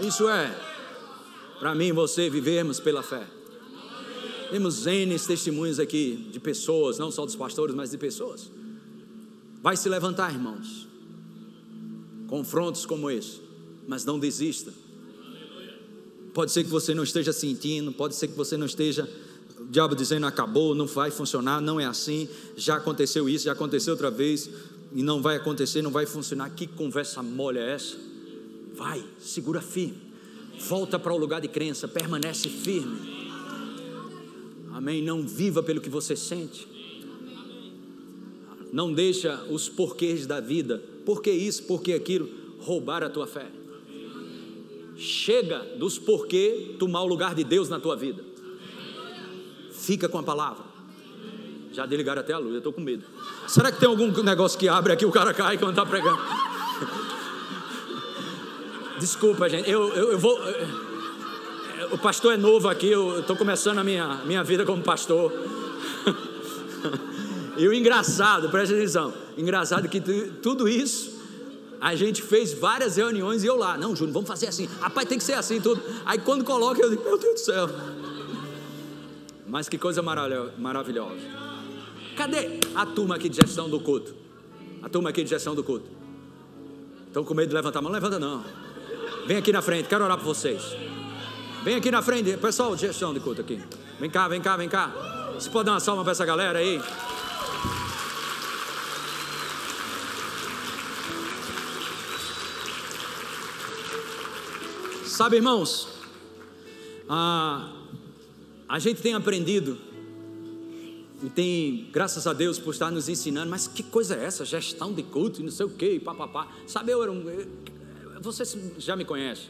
[0.00, 0.56] Isso é,
[1.58, 3.26] para mim e você vivermos pela fé.
[4.50, 8.50] Temos N testemunhos aqui de pessoas, não só dos pastores, mas de pessoas.
[9.60, 10.86] Vai se levantar, irmãos.
[12.28, 13.40] Confrontos como esse,
[13.86, 14.72] mas não desista.
[16.34, 19.08] Pode ser que você não esteja sentindo, pode ser que você não esteja
[19.58, 23.92] o diabo dizendo acabou, não vai funcionar, não é assim, já aconteceu isso, já aconteceu
[23.92, 24.48] outra vez
[24.94, 26.50] e não vai acontecer, não vai funcionar.
[26.50, 27.96] Que conversa mole é essa?
[28.74, 30.08] Vai, segura firme.
[30.60, 33.18] Volta para o lugar de crença, permanece firme.
[34.72, 35.02] Amém.
[35.02, 36.66] Não viva pelo que você sente.
[38.72, 42.28] Não deixa os porquês da vida, por que isso, por que aquilo,
[42.60, 43.46] roubar a tua fé.
[44.98, 48.24] Chega dos porquê tomar o lugar de Deus na tua vida.
[49.72, 50.64] Fica com a palavra.
[51.72, 53.04] Já desligaram até a luz, eu estou com medo.
[53.46, 56.18] Será que tem algum negócio que abre aqui o cara cai quando está pregando?
[58.98, 59.70] Desculpa, gente.
[59.70, 60.36] Eu, eu, eu vou.
[61.92, 65.32] O pastor é novo aqui, eu estou começando a minha, minha vida como pastor.
[67.56, 71.17] E o engraçado, presta atenção, engraçado que tudo isso
[71.80, 75.18] a gente fez várias reuniões e eu lá, não, Júnior, vamos fazer assim, rapaz, tem
[75.18, 75.82] que ser assim tudo.
[76.04, 77.68] Aí quando coloca, eu digo, meu Deus do céu.
[79.46, 81.20] Mas que coisa maravilhosa.
[82.16, 84.14] Cadê a turma aqui de gestão do culto?
[84.82, 85.88] A turma aqui de gestão do culto.
[87.06, 87.90] Estão com medo de levantar a mão?
[87.90, 88.44] Levanta não.
[89.26, 90.62] Vem aqui na frente, quero orar por vocês.
[91.64, 93.60] Vem aqui na frente, pessoal de gestão de culto aqui.
[93.98, 94.92] Vem cá, vem cá, vem cá.
[95.34, 96.80] Você pode dar uma salva para essa galera aí?
[105.18, 105.88] Sabe, irmãos,
[107.08, 107.72] ah,
[108.68, 109.76] a gente tem aprendido
[111.20, 114.44] e tem, graças a Deus, por estar nos ensinando, mas que coisa é essa?
[114.44, 116.46] Gestão de culto e não sei o que, papapá.
[116.68, 117.24] Sabe, eu era um.
[118.20, 118.44] Você
[118.78, 119.48] já me conhece.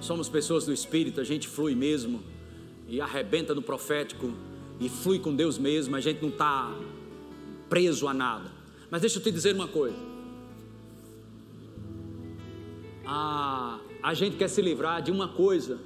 [0.00, 2.20] Somos pessoas do Espírito, a gente flui mesmo
[2.88, 4.34] e arrebenta no profético
[4.80, 6.76] e flui com Deus mesmo, a gente não está
[7.68, 8.50] preso a nada.
[8.90, 9.96] Mas deixa eu te dizer uma coisa.
[13.06, 15.78] A, a gente quer se livrar de uma coisa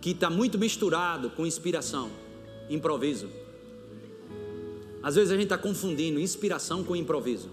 [0.00, 2.10] que está muito misturado com inspiração,
[2.68, 3.28] improviso.
[5.02, 7.48] Às vezes a gente está confundindo inspiração com improviso.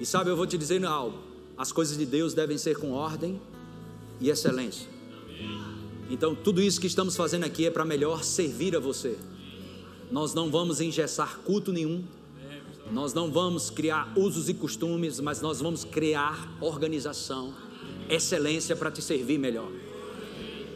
[0.00, 1.18] E sabe, eu vou te dizer algo:
[1.56, 3.40] as coisas de Deus devem ser com ordem
[4.20, 4.88] e excelência.
[6.10, 9.18] Então, tudo isso que estamos fazendo aqui é para melhor servir a você.
[10.10, 12.04] Nós não vamos engessar culto nenhum,
[12.92, 17.52] nós não vamos criar usos e costumes, mas nós vamos criar organização,
[18.08, 19.70] excelência para te servir melhor.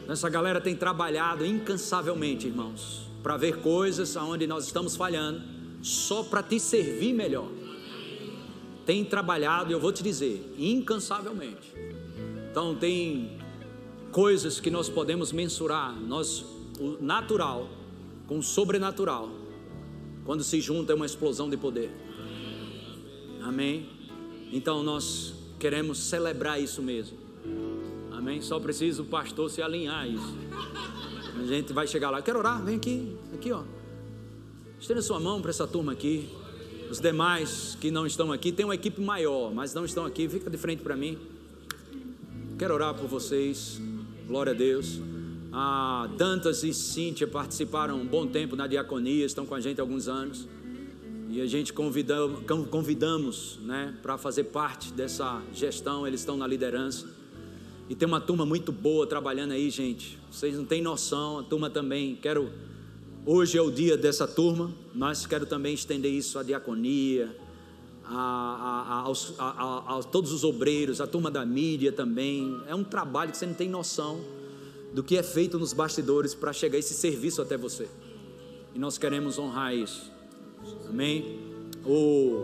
[0.07, 5.41] Essa galera tem trabalhado incansavelmente, irmãos, para ver coisas aonde nós estamos falhando,
[5.81, 7.47] só para te servir melhor.
[8.85, 11.73] Tem trabalhado, eu vou te dizer, incansavelmente.
[12.49, 13.37] Então tem
[14.11, 16.43] coisas que nós podemos mensurar, nós
[16.79, 17.69] o natural
[18.27, 19.29] com o sobrenatural,
[20.25, 21.91] quando se junta é uma explosão de poder.
[23.41, 23.87] Amém.
[24.51, 27.20] Então nós queremos celebrar isso mesmo.
[28.11, 28.41] Amém?
[28.41, 30.37] Só precisa o pastor se alinhar a isso.
[31.39, 32.21] A gente vai chegar lá.
[32.21, 32.63] Quero orar?
[32.63, 33.63] Vem aqui, aqui, ó.
[34.79, 36.29] Estenda sua mão para essa turma aqui.
[36.89, 40.27] Os demais que não estão aqui, tem uma equipe maior, mas não estão aqui.
[40.27, 41.17] Fica de frente para mim.
[42.59, 43.81] Quero orar por vocês.
[44.27, 44.99] Glória a Deus.
[45.53, 49.83] A Dantas e Cíntia participaram um bom tempo na diaconia, estão com a gente há
[49.83, 50.47] alguns anos.
[51.29, 57.07] E a gente convidamos, convidamos né, para fazer parte dessa gestão, eles estão na liderança.
[57.91, 60.17] E tem uma turma muito boa trabalhando aí, gente.
[60.31, 62.15] Vocês não têm noção, a turma também.
[62.15, 62.49] Quero.
[63.25, 67.35] Hoje é o dia dessa turma, mas quero também estender isso à diaconia,
[68.05, 72.61] a, a, aos, a, a, todos os obreiros, a turma da mídia também.
[72.65, 74.21] É um trabalho que você não tem noção
[74.93, 77.89] do que é feito nos bastidores para chegar esse serviço até você.
[78.73, 80.09] E nós queremos honrar isso.
[80.87, 81.41] Amém?
[81.85, 82.41] O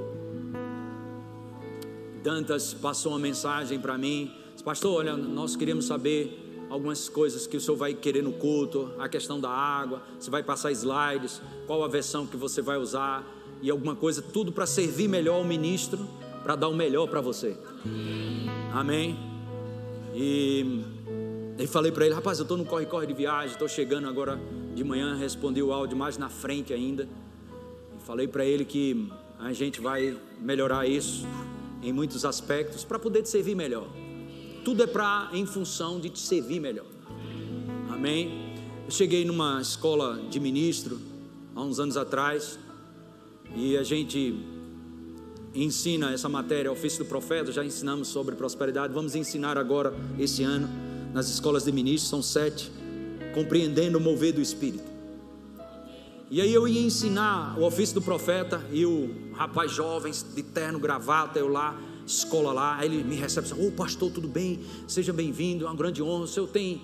[2.22, 7.62] Dantas passou uma mensagem para mim Pastor, olha, nós queremos saber algumas coisas que o
[7.62, 11.88] senhor vai querer no culto, a questão da água, você vai passar slides, qual a
[11.88, 13.26] versão que você vai usar.
[13.62, 16.06] e alguma coisa, tudo para servir melhor ao ministro,
[16.44, 17.56] para dar o melhor para você.
[18.74, 19.18] Amém.
[20.14, 20.84] E
[21.58, 24.38] eu falei para ele, rapaz, eu estou no corre-corre de viagem, estou chegando agora
[24.76, 27.08] de manhã, respondi o áudio mais na frente ainda.
[27.98, 31.26] E falei para ele que a gente vai melhorar isso
[31.82, 33.88] em muitos aspectos para poder te servir melhor.
[34.68, 36.88] Tudo é para em função de te servir melhor.
[37.90, 38.54] Amém.
[38.84, 41.00] Eu cheguei numa escola de ministro
[41.56, 42.60] há uns anos atrás
[43.56, 44.36] e a gente
[45.56, 48.94] ensina essa matéria, ofício do profeta, já ensinamos sobre prosperidade.
[48.94, 50.68] Vamos ensinar agora esse ano
[51.14, 52.70] nas escolas de ministros, são sete,
[53.34, 54.92] compreendendo o mover do Espírito.
[56.30, 60.78] E aí eu ia ensinar o ofício do profeta e o rapaz jovem de terno,
[60.78, 61.74] gravata, eu lá,
[62.08, 64.62] escola lá, aí ele me recebe, ô oh, pastor, tudo bem?
[64.88, 66.24] Seja bem-vindo, é uma grande honra.
[66.24, 66.82] O senhor tem,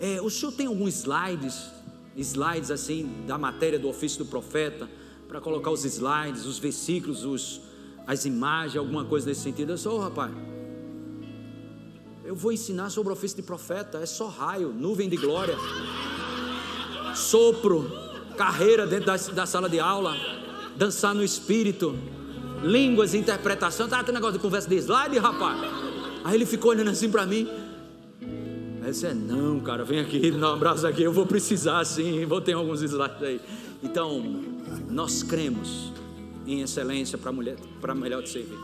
[0.00, 1.70] é, o senhor tem alguns slides,
[2.16, 4.88] slides assim da matéria do ofício do profeta,
[5.28, 7.60] para colocar os slides, os versículos, os,
[8.06, 9.72] as imagens, alguma coisa nesse sentido.
[9.72, 10.32] Eu sou, oh, rapaz,
[12.24, 15.56] eu vou ensinar sobre o ofício de profeta, é só raio, nuvem de glória,
[17.14, 17.90] sopro
[18.38, 20.16] carreira dentro da, da sala de aula,
[20.76, 21.94] dançar no espírito,
[22.62, 23.88] línguas, interpretação.
[23.88, 25.60] Tá tem negócio de conversa de slide, rapaz.
[26.24, 27.48] Aí ele ficou olhando assim para mim.
[28.80, 31.02] Aí eu disse: Não, cara, vem aqui, dá um abraço aqui.
[31.02, 33.40] Eu vou precisar sim, vou ter alguns slides aí.
[33.82, 34.22] Então,
[34.88, 35.92] nós cremos
[36.46, 38.58] em excelência para mulher, para melhor te servir.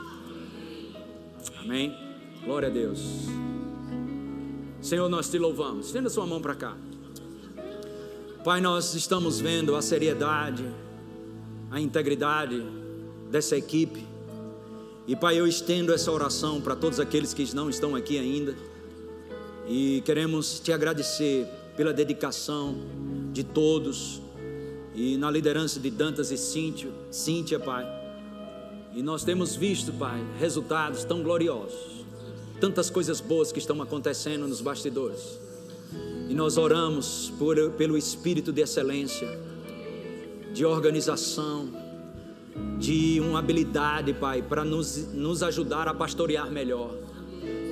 [1.60, 1.96] Amém?
[2.44, 3.26] Glória a Deus.
[4.80, 5.86] Senhor, nós te louvamos.
[5.86, 6.76] Estenda sua mão para cá.
[8.44, 10.64] Pai, nós estamos vendo a seriedade,
[11.70, 12.64] a integridade
[13.30, 14.04] dessa equipe.
[15.06, 18.54] E Pai, eu estendo essa oração para todos aqueles que não estão aqui ainda.
[19.66, 22.74] E queremos te agradecer pela dedicação
[23.32, 24.20] de todos
[24.94, 27.86] e na liderança de Dantas e Cíntia, Cíntia, Pai.
[28.94, 32.04] E nós temos visto, Pai, resultados tão gloriosos,
[32.60, 35.38] tantas coisas boas que estão acontecendo nos bastidores.
[36.28, 39.28] E nós oramos por, pelo espírito de excelência,
[40.52, 41.68] de organização,
[42.78, 46.94] de uma habilidade, Pai, para nos, nos ajudar a pastorear melhor,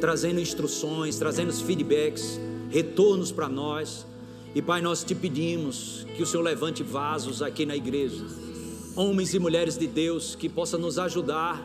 [0.01, 4.07] trazendo instruções, trazendo feedbacks, retornos para nós.
[4.55, 8.25] E Pai, nós te pedimos que o Senhor levante vasos aqui na igreja,
[8.95, 11.65] homens e mulheres de Deus que possam nos ajudar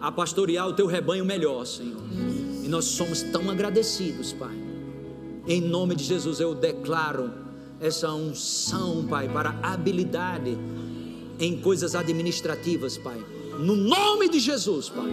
[0.00, 2.02] a pastorear o teu rebanho melhor, Senhor.
[2.64, 4.66] E nós somos tão agradecidos, Pai
[5.46, 7.30] em nome de Jesus eu declaro
[7.80, 10.58] essa unção, Pai, para habilidade
[11.38, 13.22] em coisas administrativas, Pai.
[13.58, 15.10] No nome de Jesus, Pai.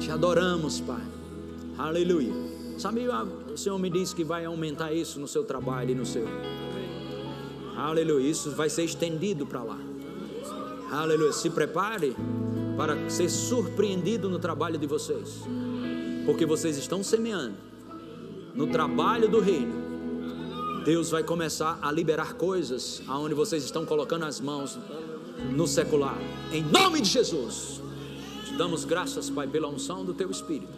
[0.00, 1.02] Te adoramos, Pai.
[1.76, 2.32] Aleluia.
[2.78, 6.26] Sabe, o Senhor me disse que vai aumentar isso no seu trabalho e no seu.
[7.76, 8.30] Aleluia.
[8.30, 9.78] Isso vai ser estendido para lá.
[10.90, 11.32] Aleluia.
[11.32, 12.14] Se prepare
[12.76, 15.42] para ser surpreendido no trabalho de vocês.
[16.24, 17.68] Porque vocês estão semeando
[18.58, 24.40] no trabalho do reino, Deus vai começar a liberar coisas aonde vocês estão colocando as
[24.40, 24.76] mãos
[25.50, 26.18] no secular.
[26.52, 27.80] Em nome de Jesus.
[28.44, 30.72] Te damos graças, Pai, pela unção do teu espírito.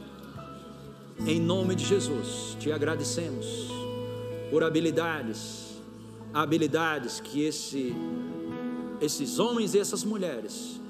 [1.26, 3.46] Em nome de Jesus, te agradecemos
[4.50, 5.80] por habilidades,
[6.32, 7.94] habilidades que esse,
[9.00, 10.80] esses homens e essas mulheres,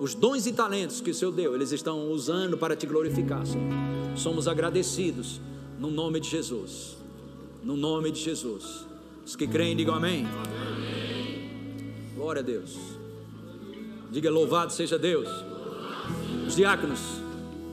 [0.00, 3.68] os dons e talentos que o Senhor deu, eles estão usando para te glorificar, Senhor.
[4.16, 5.40] Somos agradecidos
[5.78, 6.96] no nome de Jesus.
[7.62, 8.86] No nome de Jesus.
[9.24, 10.26] Os que creem, digam amém.
[10.26, 11.50] amém.
[12.14, 12.99] Glória a Deus.
[14.10, 15.28] Diga louvado seja Deus.
[16.46, 17.00] Os diáconos,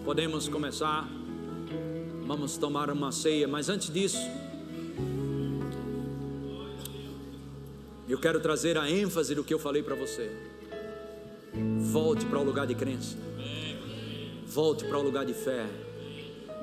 [0.06, 1.08] podemos começar.
[2.26, 4.20] Vamos tomar uma ceia, mas antes disso,
[8.08, 10.30] eu quero trazer a ênfase do que eu falei para você.
[11.80, 13.18] Volte para o lugar de crença.
[14.46, 15.66] Volte para o lugar de fé.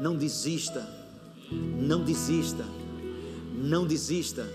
[0.01, 1.05] Não desista
[1.51, 2.65] não desista.
[3.55, 4.49] Não desista.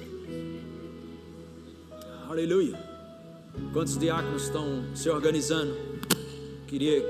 [2.28, 2.89] Aleluia.
[3.74, 5.76] Quantos diáconos estão se organizando?
[6.68, 7.04] Queria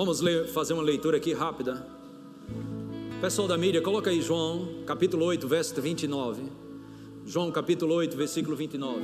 [0.00, 1.99] Vamos ler, fazer uma leitura aqui rápida.
[3.20, 6.42] Pessoal da mídia, coloca aí João, capítulo 8, verso 29.
[7.26, 9.02] João, capítulo 8, versículo 29.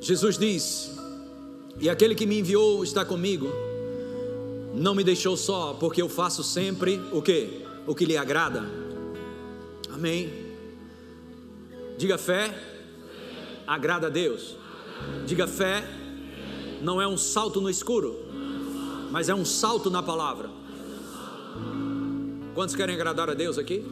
[0.00, 0.96] Jesus diz:
[1.78, 3.48] E aquele que me enviou está comigo.
[4.74, 7.66] Não me deixou só, porque eu faço sempre o que?
[7.86, 8.64] O que lhe agrada.
[9.92, 10.45] Amém.
[11.98, 12.54] Diga fé,
[13.66, 14.56] agrada a Deus.
[15.26, 15.82] Diga fé,
[16.82, 18.14] não é um salto no escuro,
[19.10, 20.50] mas é um salto na palavra.
[22.54, 23.84] Quantos querem agradar a Deus aqui?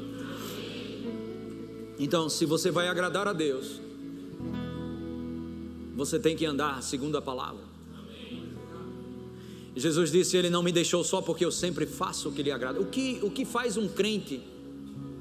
[1.99, 3.81] Então, se você vai agradar a Deus,
[5.95, 7.63] você tem que andar segundo a palavra.
[9.77, 12.81] Jesus disse: Ele não me deixou só porque eu sempre faço o que lhe agrada.
[12.81, 14.43] O que, o que faz um crente,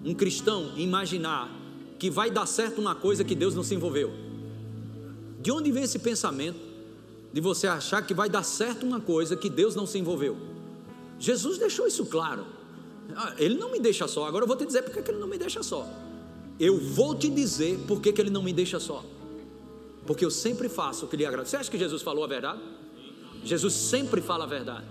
[0.04, 1.62] um cristão, imaginar
[2.04, 4.12] que vai dar certo uma coisa que Deus não se envolveu?
[5.41, 6.60] De onde vem esse pensamento
[7.32, 10.36] de você achar que vai dar certo uma coisa que Deus não se envolveu?
[11.18, 12.45] Jesus deixou isso claro.
[13.16, 14.26] Ah, ele não me deixa só.
[14.26, 15.88] Agora eu vou te dizer porque que ele não me deixa só.
[16.60, 19.01] Eu vou te dizer porque que ele não me deixa só.
[20.06, 21.47] Porque eu sempre faço o que lhe agrada.
[21.47, 22.60] Você acha que Jesus falou a verdade?
[23.45, 24.86] Jesus sempre fala a verdade.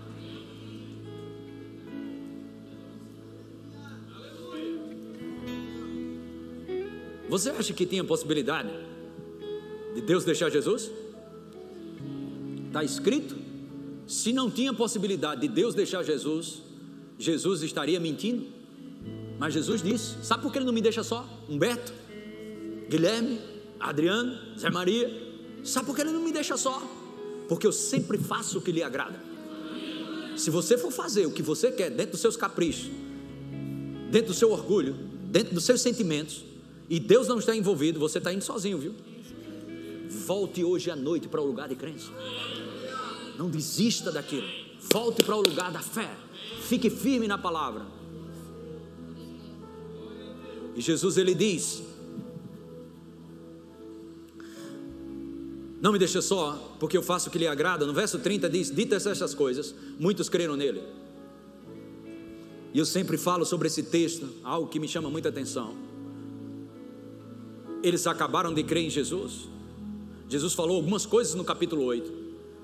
[7.32, 8.68] Você acha que tinha possibilidade
[9.94, 10.90] de Deus deixar Jesus?
[12.66, 13.34] Está escrito?
[14.06, 16.60] Se não tinha possibilidade de Deus deixar Jesus,
[17.18, 18.44] Jesus estaria mentindo?
[19.38, 21.26] Mas Jesus disse: Sabe por que ele não me deixa só?
[21.48, 21.92] Humberto,
[22.90, 23.40] Guilherme,
[23.80, 25.08] Adriano, Zé Maria.
[25.64, 26.82] Sabe por que ele não me deixa só?
[27.48, 29.20] porque eu sempre faço o que lhe agrada.
[30.36, 32.90] Se você for fazer o que você quer dentro dos seus caprichos,
[34.10, 34.94] dentro do seu orgulho,
[35.30, 36.51] dentro dos seus sentimentos,
[36.88, 38.94] e Deus não está envolvido, você está indo sozinho, viu?
[40.26, 42.10] Volte hoje à noite para o lugar de crença.
[43.38, 44.46] Não desista daquilo.
[44.92, 46.10] Volte para o lugar da fé.
[46.62, 47.86] Fique firme na palavra.
[50.74, 51.82] E Jesus ele diz:
[55.80, 57.86] Não me deixa só, porque eu faço o que lhe agrada.
[57.86, 60.82] No verso 30 diz: Ditas essas coisas, muitos creram nele.
[62.72, 65.91] E eu sempre falo sobre esse texto, algo que me chama muita atenção.
[67.82, 69.48] Eles acabaram de crer em Jesus.
[70.28, 72.12] Jesus falou algumas coisas no capítulo 8.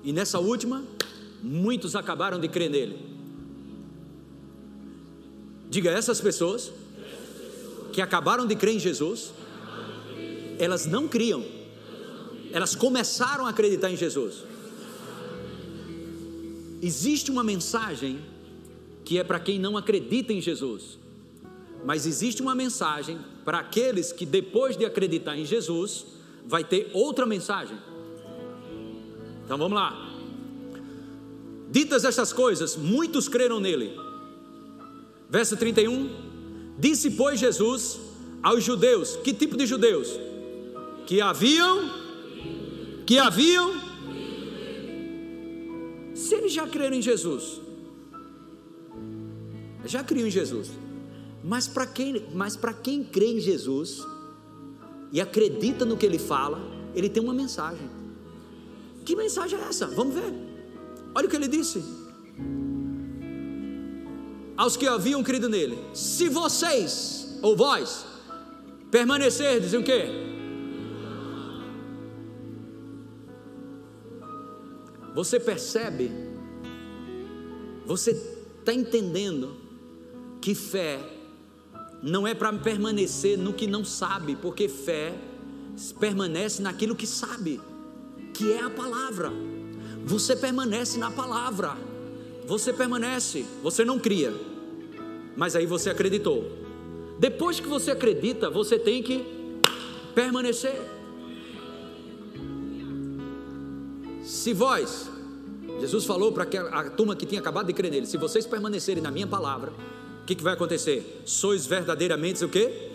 [0.03, 0.83] E nessa última,
[1.43, 2.97] muitos acabaram de crer nele.
[5.69, 6.71] Diga essas pessoas
[7.93, 9.31] que acabaram de crer em Jesus,
[10.57, 11.43] elas não criam
[12.51, 14.43] elas começaram a acreditar em Jesus.
[16.81, 18.19] Existe uma mensagem
[19.05, 20.97] que é para quem não acredita em Jesus,
[21.85, 26.05] mas existe uma mensagem para aqueles que depois de acreditar em Jesus,
[26.45, 27.77] vai ter outra mensagem.
[29.45, 30.07] Então vamos lá.
[31.71, 33.91] Ditas estas coisas, muitos creram nele.
[35.29, 36.75] Verso 31.
[36.77, 37.99] Disse, pois, Jesus
[38.41, 40.19] aos judeus: Que tipo de judeus?
[41.05, 41.99] Que haviam
[43.09, 43.73] que haviam.
[46.13, 47.59] Se eles já creram em Jesus,
[49.83, 50.69] já criam em Jesus,
[51.43, 54.05] mas para quem, mas para quem crê em Jesus
[55.11, 56.59] e acredita no que ele fala,
[56.93, 57.89] ele tem uma mensagem.
[59.05, 59.87] Que mensagem é essa?
[59.87, 60.33] Vamos ver.
[61.15, 61.83] Olha o que ele disse.
[64.55, 68.05] Aos que haviam crido nele: Se vocês ou vós
[68.91, 70.05] permanecerdes em quê?
[75.15, 76.11] Você percebe?
[77.85, 78.11] Você
[78.59, 79.55] está entendendo
[80.39, 81.18] que fé
[82.01, 85.13] não é para permanecer no que não sabe, porque fé
[85.99, 87.59] permanece naquilo que sabe,
[88.33, 89.31] que é a palavra.
[90.05, 91.77] Você permanece na palavra.
[92.45, 94.33] Você permanece, você não cria.
[95.35, 96.49] Mas aí você acreditou.
[97.19, 99.23] Depois que você acredita, você tem que
[100.15, 100.81] permanecer.
[104.23, 105.09] Se vós,
[105.79, 109.11] Jesus falou para a turma que tinha acabado de crer nele: se vocês permanecerem na
[109.11, 109.71] minha palavra,
[110.29, 111.23] que, que vai acontecer?
[111.25, 112.91] Sois verdadeiramente o quê?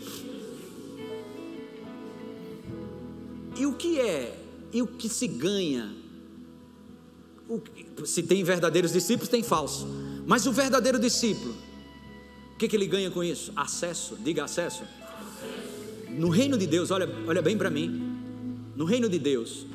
[3.59, 4.39] E o que é?
[4.72, 5.93] E o que se ganha?
[7.49, 7.61] O,
[8.05, 9.85] se tem verdadeiros discípulos, tem falso.
[10.24, 11.57] Mas o verdadeiro discípulo,
[12.55, 13.53] o que, que ele ganha com isso?
[13.57, 14.85] Acesso, diga acesso.
[16.11, 18.16] No reino de Deus, olha, olha bem para mim.
[18.76, 19.66] No reino de Deus,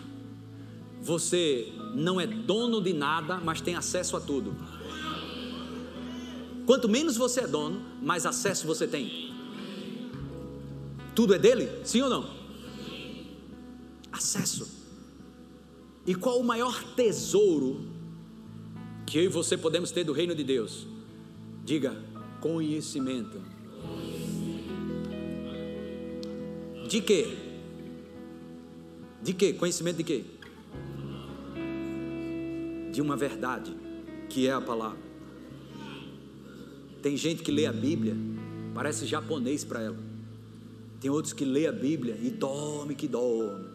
[1.01, 4.55] você não é dono de nada, mas tem acesso a tudo.
[6.69, 9.33] Quanto menos você é dono, mais acesso você tem.
[11.15, 11.67] Tudo é dele?
[11.83, 12.29] Sim ou não?
[14.11, 14.69] Acesso.
[16.05, 17.87] E qual o maior tesouro
[19.07, 20.85] que eu e você podemos ter do reino de Deus?
[21.65, 21.97] Diga,
[22.39, 23.41] conhecimento.
[26.87, 27.35] De quê?
[29.23, 29.53] De quê?
[29.53, 30.23] Conhecimento de quê?
[32.91, 33.75] de uma verdade,
[34.29, 35.08] que é a palavra.
[37.01, 38.15] Tem gente que lê a Bíblia,
[38.73, 39.97] parece japonês para ela.
[40.99, 43.67] Tem outros que lê a Bíblia e dorme que dorme.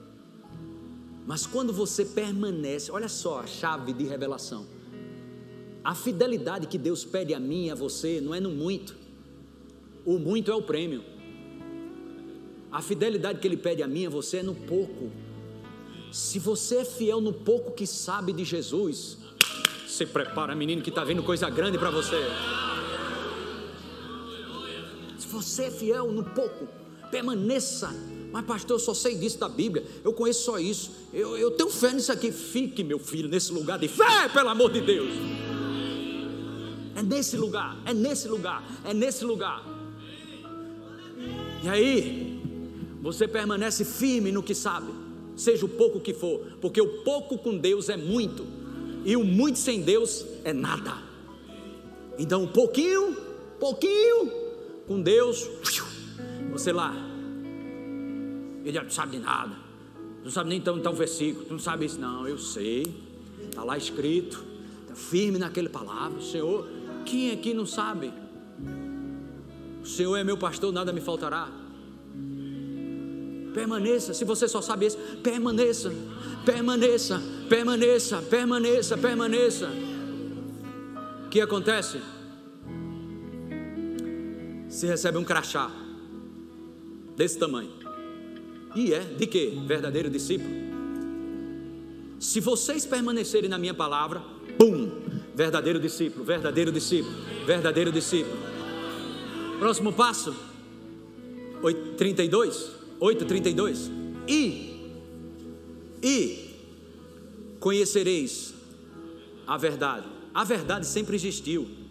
[1.26, 4.66] Mas quando você permanece, olha só a chave de revelação.
[5.82, 8.94] A fidelidade que Deus pede a mim e a você não é no muito.
[10.04, 11.02] O muito é o prêmio.
[12.70, 15.10] A fidelidade que Ele pede a mim e a você é no pouco.
[16.12, 19.18] Se você é fiel no pouco que sabe de Jesus,
[19.86, 22.16] se prepara, menino, que está vindo coisa grande para você.
[25.34, 26.68] Você é fiel no pouco,
[27.10, 27.92] permaneça.
[28.30, 31.70] Mas, pastor, eu só sei disso da Bíblia, eu conheço só isso, eu, eu tenho
[31.70, 32.30] fé nisso aqui.
[32.30, 35.10] Fique, meu filho, nesse lugar de fé, pelo amor de Deus.
[36.94, 39.64] É nesse lugar, é nesse lugar, é nesse lugar.
[41.64, 42.40] E aí,
[43.02, 44.92] você permanece firme no que sabe,
[45.36, 48.46] seja o pouco que for, porque o pouco com Deus é muito,
[49.04, 50.96] e o muito sem Deus é nada.
[52.16, 53.16] Então, um pouquinho,
[53.58, 54.43] pouquinho
[54.86, 55.48] com Deus,
[56.50, 56.94] você lá,
[58.64, 59.54] ele não sabe de nada,
[60.22, 62.84] não sabe nem então, então versículo, não sabe isso, não, eu sei,
[63.42, 64.44] está lá escrito,
[64.82, 66.66] está firme naquele palavra, Senhor,
[67.04, 68.12] quem aqui não sabe?
[69.82, 71.48] O Senhor é meu pastor, nada me faltará.
[73.52, 75.92] Permaneça, se você só sabe isso, permaneça,
[76.44, 79.70] permaneça, permaneça, permaneça, permaneça.
[81.26, 82.00] O que acontece?
[84.74, 85.70] Se recebe um crachá
[87.16, 87.70] desse tamanho.
[88.74, 89.50] E é de que?
[89.68, 90.50] Verdadeiro discípulo.
[92.18, 94.20] Se vocês permanecerem na minha palavra,
[94.58, 94.90] pum,
[95.32, 97.14] verdadeiro discípulo, verdadeiro discípulo,
[97.46, 98.36] verdadeiro discípulo.
[99.60, 100.34] Próximo passo,
[101.96, 103.92] 32, 8:32.
[104.26, 104.74] E
[106.02, 106.50] e
[107.60, 108.52] conhecereis
[109.46, 110.08] a verdade.
[110.34, 111.83] A verdade sempre existiu.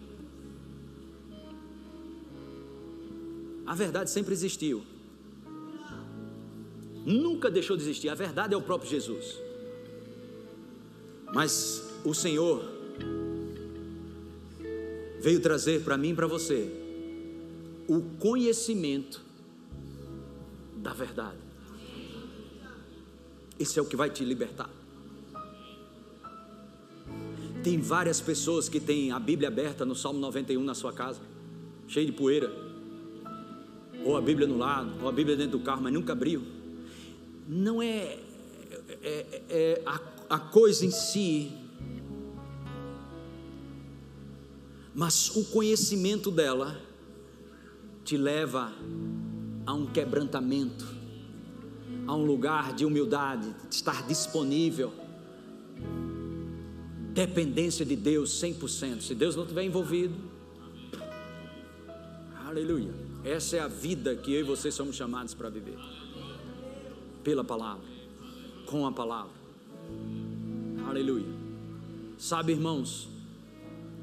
[3.66, 4.84] A verdade sempre existiu.
[7.04, 8.08] Nunca deixou de existir.
[8.08, 9.38] A verdade é o próprio Jesus.
[11.32, 12.64] Mas o Senhor
[15.20, 16.70] veio trazer para mim e para você
[17.88, 19.22] o conhecimento
[20.76, 21.38] da verdade.
[23.58, 24.70] Esse é o que vai te libertar.
[27.62, 31.20] Tem várias pessoas que têm a Bíblia aberta no Salmo 91 na sua casa,
[31.88, 32.52] cheio de poeira,
[34.04, 36.42] ou a Bíblia no lado, ou a Bíblia dentro do carro, mas nunca abriu.
[37.48, 38.18] Não é,
[39.02, 40.00] é, é, é a,
[40.30, 41.52] a coisa em si,
[44.94, 46.80] mas o conhecimento dela
[48.04, 48.72] te leva
[49.66, 50.86] a um quebrantamento,
[52.06, 54.92] a um lugar de humildade, de estar disponível,
[57.12, 59.00] dependência de Deus 100%.
[59.00, 60.14] Se Deus não estiver envolvido,
[62.46, 63.03] aleluia.
[63.24, 65.78] Essa é a vida que eu e você somos chamados para viver,
[67.22, 67.86] pela palavra,
[68.66, 69.32] com a palavra,
[70.86, 71.24] aleluia.
[72.18, 73.08] Sabe, irmãos,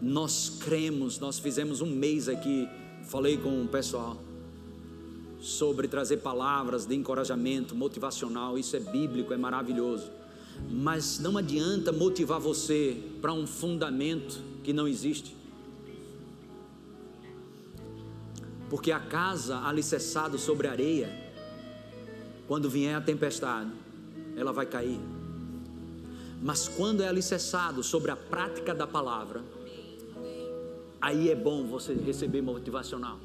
[0.01, 2.67] nós cremos, nós fizemos um mês aqui,
[3.03, 4.17] falei com o pessoal
[5.39, 10.09] sobre trazer palavras de encorajamento motivacional, isso é bíblico, é maravilhoso.
[10.67, 15.35] Mas não adianta motivar você para um fundamento que não existe.
[18.71, 21.09] Porque a casa alicerçada sobre areia,
[22.47, 23.69] quando vier a tempestade,
[24.33, 24.97] ela vai cair.
[26.41, 29.43] Mas quando é alicerçado sobre a prática da palavra,
[31.01, 33.19] aí é bom você receber motivacional.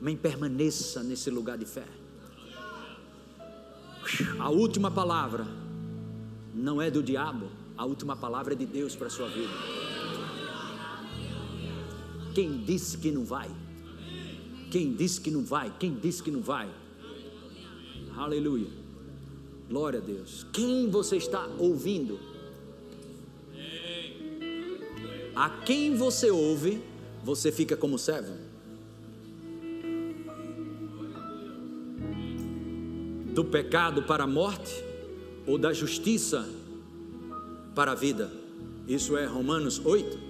[0.00, 1.86] Mas permaneça nesse lugar de fé.
[4.40, 5.46] A última palavra
[6.52, 7.48] não é do diabo,
[7.78, 9.52] a última palavra é de Deus para a sua vida.
[12.34, 13.61] Quem disse que não vai?
[14.72, 15.70] Quem disse que não vai?
[15.78, 16.66] Quem disse que não vai?
[18.16, 18.68] Aleluia.
[19.68, 20.46] Glória a Deus.
[20.50, 22.18] Quem você está ouvindo?
[25.36, 26.82] A quem você ouve,
[27.22, 28.32] você fica como servo.
[33.32, 34.84] do pecado para a morte
[35.46, 36.46] ou da justiça
[37.74, 38.30] para a vida.
[38.86, 40.21] Isso é Romanos 8.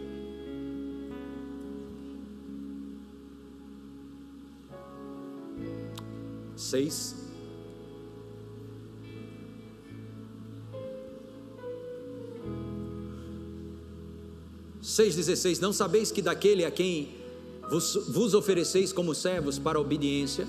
[6.62, 7.16] Seis.
[14.80, 15.58] Seis dezesseis.
[15.58, 17.16] Não sabeis que daquele a quem
[17.68, 20.46] vos, vos ofereceis como servos para obediência,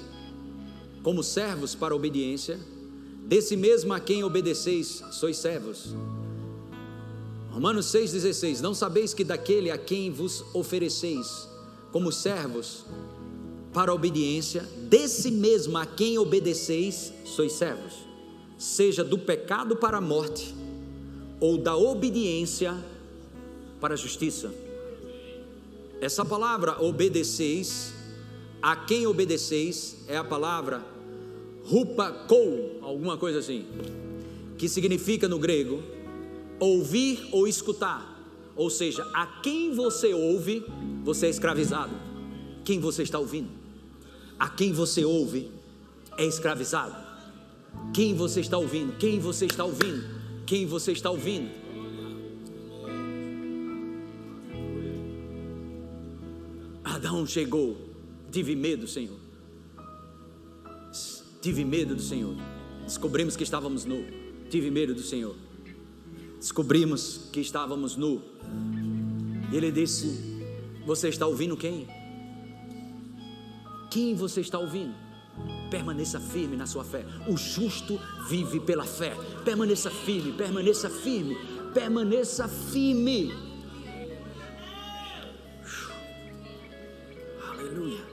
[1.01, 2.59] como servos para obediência,
[3.25, 5.95] desse mesmo a quem obedeceis, sois servos.
[7.49, 11.49] Romanos 6,16: Não sabeis que daquele a quem vos ofereceis
[11.91, 12.85] como servos
[13.73, 17.93] para a obediência, desse mesmo a quem obedeceis, sois servos,
[18.57, 20.53] seja do pecado para a morte,
[21.39, 22.77] ou da obediência
[23.81, 24.53] para a justiça.
[25.99, 27.93] Essa palavra obedeceis,
[28.61, 30.85] a quem obedeceis, é a palavra
[31.65, 33.65] rupakou, alguma coisa assim,
[34.57, 35.81] que significa no grego
[36.59, 38.11] ouvir ou escutar.
[38.55, 40.63] Ou seja, a quem você ouve,
[41.03, 41.93] você é escravizado.
[42.63, 43.62] Quem você está ouvindo?
[44.39, 45.51] A quem você ouve
[46.17, 46.95] é escravizado.
[47.93, 48.93] Quem você está ouvindo?
[48.97, 50.03] Quem você está ouvindo?
[50.45, 51.49] Quem você está ouvindo?
[56.83, 57.77] Adão chegou,
[58.31, 59.17] tive medo, Senhor.
[61.41, 62.35] Tive medo do Senhor.
[62.85, 64.05] Descobrimos que estávamos nu.
[64.49, 65.35] Tive medo do Senhor.
[66.37, 68.21] Descobrimos que estávamos nu.
[69.51, 70.41] E ele disse:
[70.85, 71.87] Você está ouvindo quem?
[73.93, 74.95] Quem você está ouvindo?
[75.69, 77.05] Permaneça firme na sua fé.
[77.27, 79.15] O justo vive pela fé.
[79.45, 81.37] Permaneça firme, permaneça firme,
[81.75, 83.31] permaneça firme.
[87.47, 88.12] Aleluia.